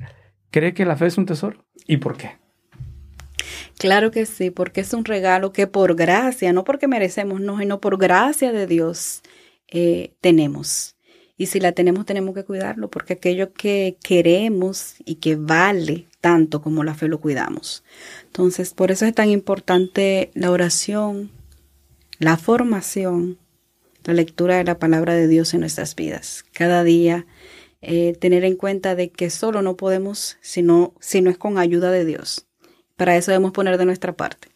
¿cree 0.51 0.73
que 0.73 0.85
la 0.85 0.95
fe 0.95 1.07
es 1.07 1.17
un 1.17 1.25
tesoro? 1.25 1.65
¿Y 1.85 1.97
por 1.97 2.15
qué? 2.15 2.44
Claro 3.77 4.11
que 4.11 4.25
sí, 4.25 4.51
porque 4.51 4.81
es 4.81 4.93
un 4.93 5.05
regalo 5.05 5.51
que 5.51 5.67
por 5.67 5.95
gracia, 5.95 6.53
no 6.53 6.63
porque 6.63 6.87
merecemos, 6.87 7.41
no, 7.41 7.59
sino 7.59 7.81
por 7.81 7.97
gracia 7.97 8.51
de 8.51 8.67
Dios 8.67 9.21
eh, 9.67 10.13
tenemos. 10.21 10.95
Y 11.37 11.47
si 11.47 11.59
la 11.59 11.73
tenemos, 11.73 12.05
tenemos 12.05 12.33
que 12.33 12.45
cuidarlo, 12.45 12.89
porque 12.89 13.13
aquello 13.13 13.51
que 13.51 13.97
queremos 14.01 14.95
y 15.03 15.15
que 15.15 15.35
vale 15.35 16.07
tanto 16.21 16.61
como 16.61 16.85
la 16.85 16.95
fe 16.95 17.09
lo 17.09 17.19
cuidamos. 17.19 17.83
Entonces, 18.27 18.73
por 18.73 18.91
eso 18.91 19.05
es 19.05 19.13
tan 19.13 19.29
importante 19.29 20.31
la 20.33 20.51
oración, 20.51 21.31
la 22.19 22.37
formación, 22.37 23.37
la 24.05 24.13
lectura 24.13 24.55
de 24.57 24.63
la 24.63 24.79
palabra 24.79 25.13
de 25.13 25.27
Dios 25.27 25.53
en 25.53 25.59
nuestras 25.59 25.95
vidas. 25.95 26.45
Cada 26.53 26.85
día 26.85 27.25
eh, 27.81 28.13
tener 28.19 28.45
en 28.45 28.55
cuenta 28.55 28.95
de 28.95 29.09
que 29.09 29.29
solo 29.29 29.61
no 29.61 29.75
podemos 29.75 30.37
sino, 30.41 30.93
si 31.01 31.21
no 31.21 31.29
es 31.29 31.37
con 31.37 31.57
ayuda 31.57 31.91
de 31.91 32.05
Dios. 32.05 32.47
Para 32.95 33.15
eso 33.15 33.31
debemos 33.31 33.51
poner 33.51 33.77
de 33.77 33.85
nuestra 33.85 34.13
parte. 34.13 34.49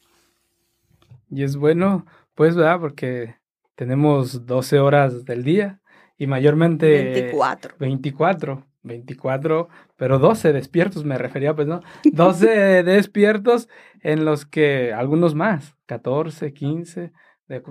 Y 1.30 1.44
es 1.44 1.56
bueno, 1.56 2.06
pues, 2.36 2.56
¿verdad? 2.56 2.80
Porque 2.80 3.36
tenemos 3.76 4.46
12 4.46 4.80
horas 4.80 5.26
del 5.26 5.44
día 5.44 5.82
y 6.18 6.28
mayormente 6.28 6.88
24. 6.88 7.76
24, 7.80 8.66
24, 8.84 9.70
pero 9.96 10.20
12 10.20 10.54
despiertos 10.54 11.04
me 11.06 11.18
refería, 11.18 11.56
pues, 11.56 11.68
¿no? 11.68 11.82
12 12.04 12.48
despiertos 12.84 13.70
en 14.02 14.26
los 14.26 14.46
que 14.46 14.94
algunos 14.94 15.36
más, 15.36 15.76
14, 15.86 16.54
15, 16.54 17.12
de 17.50 17.64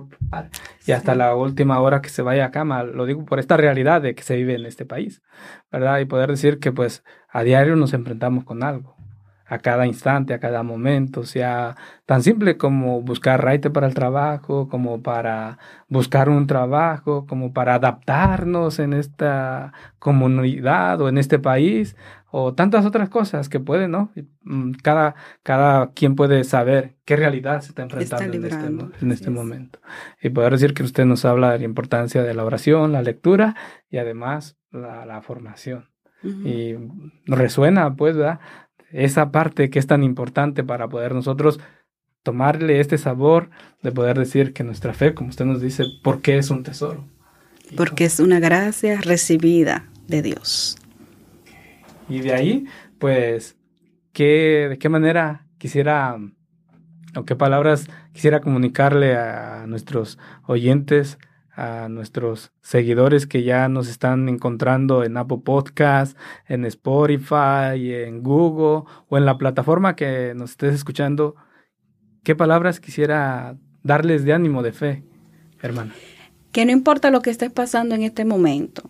y 0.85 0.91
hasta 0.91 1.15
la 1.15 1.35
última 1.35 1.79
hora 1.79 2.01
que 2.01 2.09
se 2.09 2.21
vaya 2.21 2.45
a 2.45 2.51
cama, 2.51 2.83
lo 2.83 3.05
digo 3.05 3.23
por 3.23 3.39
esta 3.39 3.55
realidad 3.55 4.01
de 4.01 4.13
que 4.13 4.23
se 4.23 4.35
vive 4.35 4.55
en 4.55 4.65
este 4.65 4.85
país, 4.85 5.21
¿verdad? 5.71 5.99
Y 5.99 6.05
poder 6.05 6.29
decir 6.29 6.59
que 6.59 6.73
pues 6.73 7.03
a 7.29 7.43
diario 7.43 7.77
nos 7.77 7.93
enfrentamos 7.93 8.43
con 8.43 8.61
algo 8.61 8.98
a 9.49 9.57
cada 9.57 9.87
instante, 9.87 10.33
a 10.33 10.39
cada 10.39 10.61
momento, 10.63 11.23
sea 11.25 11.75
tan 12.05 12.21
simple 12.21 12.55
como 12.55 13.01
buscar 13.01 13.43
raite 13.43 13.69
para 13.69 13.87
el 13.87 13.95
trabajo, 13.95 14.69
como 14.69 15.01
para 15.01 15.57
buscar 15.87 16.29
un 16.29 16.45
trabajo, 16.45 17.25
como 17.25 17.51
para 17.51 17.75
adaptarnos 17.75 18.77
en 18.79 18.93
esta 18.93 19.73
comunidad 19.97 21.01
o 21.01 21.09
en 21.09 21.17
este 21.17 21.39
país, 21.39 21.95
o 22.31 22.53
tantas 22.53 22.85
otras 22.85 23.09
cosas 23.09 23.49
que 23.49 23.59
pueden, 23.59 23.91
¿no? 23.91 24.11
Mm, 24.43 24.73
cada, 24.83 25.15
cada 25.41 25.91
quien 25.93 26.15
puede 26.15 26.43
saber 26.43 26.95
qué 27.05 27.15
realidad 27.15 27.61
se 27.61 27.69
está 27.69 27.81
enfrentando 27.81 28.37
en 28.37 28.45
este, 28.45 29.05
en 29.05 29.11
este 29.11 29.29
momento. 29.31 29.79
Y 30.21 30.29
poder 30.29 30.53
decir 30.53 30.75
que 30.75 30.83
usted 30.83 31.05
nos 31.05 31.25
habla 31.25 31.51
de 31.51 31.59
la 31.59 31.65
importancia 31.65 32.21
de 32.21 32.33
la 32.35 32.45
oración, 32.45 32.91
la 32.91 33.01
lectura 33.01 33.55
y 33.89 33.97
además 33.97 34.57
la, 34.71 35.21
formación. 35.23 35.89
Y 36.21 36.75
resuena, 37.25 37.95
pues, 37.95 38.17
¿verdad? 38.17 38.41
Esa 38.91 39.31
parte 39.31 39.69
que 39.69 39.79
es 39.79 39.87
tan 39.87 40.03
importante 40.03 40.63
para 40.63 40.87
poder 40.87 41.13
nosotros 41.13 41.59
tomarle 42.23 42.79
este 42.79 42.97
sabor 42.97 43.49
de 43.81 43.91
poder 43.91 44.17
decir 44.17 44.53
que 44.53 44.63
nuestra 44.63 44.93
fe, 44.93 45.13
como 45.13 45.29
usted 45.29 45.45
nos 45.45 45.61
dice, 45.61 45.85
¿por 46.03 46.21
qué 46.21 46.37
es 46.37 46.49
un 46.49 46.63
tesoro? 46.63 47.05
Porque 47.75 48.05
es 48.05 48.19
una 48.19 48.39
gracia 48.39 48.99
recibida 49.01 49.89
de 50.07 50.21
Dios. 50.21 50.77
Y 52.09 52.19
de 52.19 52.33
ahí, 52.33 52.65
pues, 52.97 53.57
¿qué, 54.11 54.67
¿de 54.69 54.77
qué 54.77 54.89
manera 54.89 55.47
quisiera, 55.57 56.17
o 57.15 57.25
qué 57.25 57.35
palabras 57.35 57.87
quisiera 58.11 58.41
comunicarle 58.41 59.15
a 59.15 59.65
nuestros 59.67 60.17
oyentes 60.47 61.19
a 61.59 61.89
nuestros 61.89 62.53
seguidores 62.61 63.27
que 63.27 63.43
ya 63.43 63.67
nos 63.67 63.89
están 63.89 64.29
encontrando 64.29 65.03
en 65.03 65.17
Apple 65.17 65.39
Podcast, 65.43 66.17
en 66.47 66.63
Spotify, 66.63 67.75
en 67.75 68.23
Google 68.23 68.89
o 69.09 69.17
en 69.17 69.25
la 69.25 69.37
plataforma 69.37 69.97
que 69.97 70.33
nos 70.35 70.51
estés 70.51 70.73
escuchando. 70.73 71.35
¿Qué 72.23 72.33
palabras 72.33 72.79
quisiera 72.79 73.57
darles 73.83 74.23
de 74.23 74.31
ánimo, 74.31 74.63
de 74.63 74.71
fe, 74.71 75.03
hermana? 75.61 75.93
Que 76.53 76.65
no 76.65 76.71
importa 76.71 77.11
lo 77.11 77.21
que 77.21 77.29
estés 77.29 77.51
pasando 77.51 77.93
en 77.93 78.03
este 78.03 78.23
momento, 78.23 78.89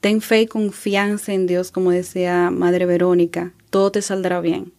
ten 0.00 0.20
fe 0.20 0.42
y 0.42 0.46
confianza 0.46 1.32
en 1.32 1.48
Dios, 1.48 1.72
como 1.72 1.90
decía 1.90 2.50
Madre 2.50 2.86
Verónica, 2.86 3.54
todo 3.70 3.90
te 3.90 4.02
saldrá 4.02 4.40
bien. 4.40 4.72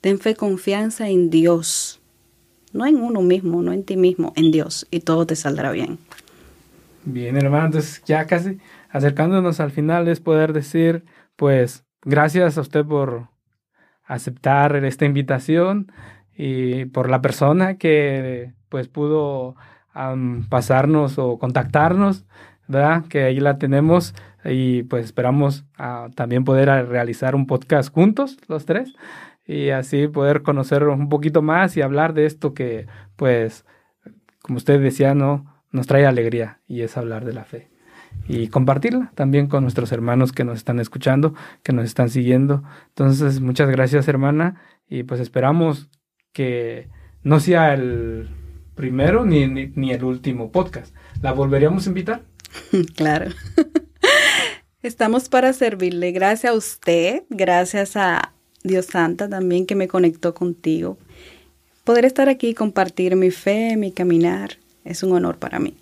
Ten 0.00 0.18
fe 0.18 0.30
y 0.30 0.34
confianza 0.34 1.08
en 1.08 1.30
Dios, 1.30 2.00
no 2.72 2.84
en 2.84 2.96
uno 2.96 3.22
mismo, 3.22 3.62
no 3.62 3.72
en 3.72 3.84
ti 3.84 3.96
mismo, 3.96 4.32
en 4.34 4.50
Dios, 4.50 4.88
y 4.90 5.00
todo 5.00 5.24
te 5.24 5.36
saldrá 5.36 5.70
bien. 5.70 5.98
Bien, 7.06 7.36
hermano, 7.36 7.66
entonces 7.66 8.02
ya 8.06 8.26
casi 8.26 8.58
acercándonos 8.88 9.60
al 9.60 9.70
final 9.70 10.08
es 10.08 10.20
poder 10.20 10.54
decir, 10.54 11.04
pues, 11.36 11.84
gracias 12.02 12.56
a 12.56 12.62
usted 12.62 12.84
por 12.86 13.28
aceptar 14.04 14.76
esta 14.84 15.04
invitación 15.04 15.92
y 16.34 16.86
por 16.86 17.10
la 17.10 17.20
persona 17.22 17.76
que 17.78 18.54
pues 18.70 18.88
pudo 18.88 19.56
pasarnos 20.48 21.18
o 21.18 21.38
contactarnos, 21.38 22.26
¿verdad? 22.68 23.04
Que 23.06 23.24
ahí 23.24 23.38
la 23.40 23.58
tenemos 23.58 24.14
y 24.44 24.82
pues 24.84 25.04
esperamos 25.06 25.64
ah, 25.78 26.08
también 26.16 26.44
poder 26.44 26.68
realizar 26.88 27.34
un 27.34 27.46
podcast 27.46 27.92
juntos, 27.92 28.38
los 28.48 28.66
tres, 28.66 28.94
y 29.46 29.70
así 29.70 30.08
poder 30.08 30.42
conocer 30.42 30.84
un 30.88 31.08
poquito 31.08 31.42
más 31.42 31.76
y 31.76 31.82
hablar 31.82 32.14
de 32.14 32.26
esto 32.26 32.54
que 32.54 32.86
pues, 33.16 33.64
como 34.42 34.56
usted 34.58 34.80
decía, 34.80 35.14
¿no? 35.14 35.53
Nos 35.74 35.88
trae 35.88 36.06
alegría 36.06 36.60
y 36.68 36.82
es 36.82 36.96
hablar 36.96 37.24
de 37.24 37.32
la 37.32 37.44
fe. 37.44 37.68
Y 38.28 38.46
compartirla 38.46 39.10
también 39.16 39.48
con 39.48 39.64
nuestros 39.64 39.90
hermanos 39.90 40.32
que 40.32 40.44
nos 40.44 40.56
están 40.56 40.78
escuchando, 40.78 41.34
que 41.64 41.72
nos 41.72 41.84
están 41.84 42.08
siguiendo. 42.10 42.62
Entonces, 42.88 43.40
muchas 43.40 43.68
gracias 43.68 44.06
hermana 44.06 44.62
y 44.88 45.02
pues 45.02 45.20
esperamos 45.20 45.90
que 46.32 46.88
no 47.24 47.40
sea 47.40 47.74
el 47.74 48.28
primero 48.76 49.24
ni, 49.26 49.46
ni, 49.48 49.90
el 49.90 50.04
último 50.04 50.52
podcast. 50.52 50.94
¿La 51.20 51.32
volveríamos 51.32 51.86
a 51.86 51.90
invitar? 51.90 52.22
Claro. 52.94 53.32
Estamos 54.82 55.28
para 55.28 55.52
servirle. 55.52 56.12
Gracias 56.12 56.52
a 56.52 56.56
usted, 56.56 57.24
gracias 57.30 57.96
a 57.96 58.32
Dios 58.62 58.86
Santa 58.86 59.28
también 59.28 59.66
que 59.66 59.74
me 59.74 59.88
conectó 59.88 60.34
contigo. 60.34 60.98
Poder 61.82 62.04
estar 62.04 62.28
aquí 62.28 62.48
y 62.48 62.54
compartir 62.54 63.16
mi 63.16 63.30
fe, 63.30 63.76
mi 63.76 63.90
caminar, 63.92 64.58
es 64.84 65.02
un 65.02 65.12
honor 65.12 65.38
para 65.38 65.58
mí. 65.58 65.76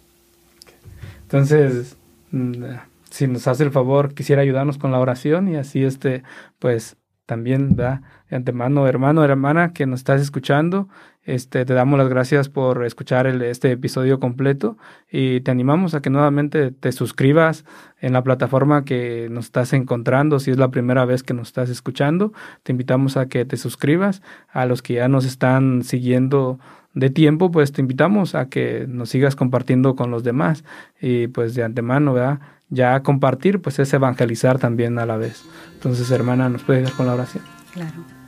Entonces, 1.23 1.97
mm, 2.31 2.65
si 3.11 3.27
nos 3.27 3.47
hace 3.49 3.65
el 3.65 3.71
favor, 3.71 4.15
quisiera 4.15 4.43
ayudarnos 4.43 4.79
con 4.79 4.93
la 4.93 5.01
oración 5.01 5.49
y 5.49 5.57
así 5.57 5.85
este, 5.85 6.23
pues 6.59 6.97
también 7.27 7.77
da 7.77 8.03
de 8.29 8.37
antemano, 8.37 8.87
hermano, 8.87 9.25
hermana, 9.25 9.73
que 9.73 9.87
nos 9.87 10.01
estás 10.01 10.21
escuchando 10.21 10.89
Este, 11.25 11.65
te 11.65 11.73
damos 11.73 11.99
las 11.99 12.09
gracias 12.09 12.49
por 12.49 12.85
escuchar 12.85 13.29
este 13.29 13.71
episodio 13.71 14.19
completo 14.19 14.77
y 15.09 15.41
te 15.43 15.53
animamos 15.53 15.95
a 15.95 16.03
que 16.03 16.11
nuevamente 16.11 16.73
te 16.73 16.91
suscribas 16.91 17.65
en 18.01 18.13
la 18.13 18.25
plataforma 18.25 18.85
que 18.85 19.29
nos 19.31 19.45
estás 19.45 19.73
encontrando. 19.73 20.41
Si 20.41 20.51
es 20.51 20.59
la 20.59 20.73
primera 20.73 21.05
vez 21.05 21.23
que 21.23 21.33
nos 21.33 21.49
estás 21.49 21.71
escuchando, 21.71 22.33
te 22.65 22.73
invitamos 22.73 23.17
a 23.17 23.27
que 23.29 23.45
te 23.45 23.57
suscribas. 23.57 24.21
A 24.49 24.67
los 24.67 24.83
que 24.83 24.95
ya 24.95 25.07
nos 25.07 25.25
están 25.25 25.85
siguiendo 25.85 26.59
de 26.95 27.11
tiempo, 27.11 27.51
pues 27.51 27.73
te 27.73 27.81
invitamos 27.81 28.35
a 28.35 28.49
que 28.49 28.87
nos 28.89 29.11
sigas 29.11 29.37
compartiendo 29.37 29.97
con 29.97 30.11
los 30.11 30.25
demás 30.25 30.65
y 31.01 31.29
pues 31.29 31.55
de 31.55 31.65
antemano, 31.65 32.13
¿verdad? 32.13 32.41
Ya 32.69 33.03
compartir, 33.03 33.61
pues 33.61 33.79
es 33.79 33.93
evangelizar 33.93 34.59
también 34.59 34.99
a 34.99 35.07
la 35.07 35.17
vez. 35.17 35.45
Entonces, 35.75 36.11
hermana, 36.11 36.49
¿nos 36.49 36.63
puede 36.63 36.83
dar 36.83 36.93
con 36.93 37.07
la 37.07 37.15
oración? 37.15 37.45
Claro. 37.73 38.23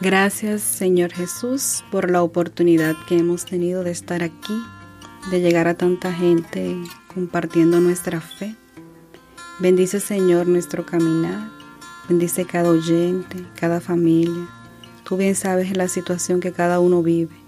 Gracias 0.00 0.62
Señor 0.62 1.12
Jesús 1.12 1.84
por 1.92 2.10
la 2.10 2.22
oportunidad 2.22 2.96
que 3.06 3.16
hemos 3.16 3.44
tenido 3.44 3.84
de 3.84 3.92
estar 3.92 4.24
aquí, 4.24 4.60
de 5.30 5.40
llegar 5.40 5.68
a 5.68 5.74
tanta 5.74 6.12
gente 6.12 6.76
compartiendo 7.14 7.80
nuestra 7.80 8.20
fe. 8.20 8.56
Bendice 9.60 10.00
Señor 10.00 10.48
nuestro 10.48 10.84
caminar, 10.84 11.48
bendice 12.08 12.44
cada 12.44 12.70
oyente, 12.70 13.46
cada 13.58 13.80
familia. 13.80 14.48
Tú 15.04 15.16
bien 15.16 15.36
sabes 15.36 15.76
la 15.76 15.86
situación 15.86 16.40
que 16.40 16.50
cada 16.50 16.80
uno 16.80 17.02
vive. 17.02 17.43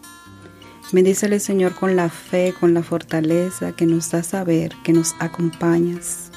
Bendícele 0.92 1.40
Señor 1.40 1.75
con 1.75 1.96
la 1.96 2.09
fe, 2.09 2.55
con 2.59 2.72
la 2.72 2.83
fortaleza 2.83 3.72
que 3.72 3.87
nos 3.87 4.11
da 4.11 4.22
saber 4.22 4.72
que 4.85 4.92
nos 4.92 5.14
acompañas. 5.18 6.31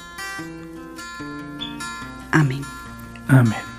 Amén. 2.32 2.62
Amén. 3.28 3.69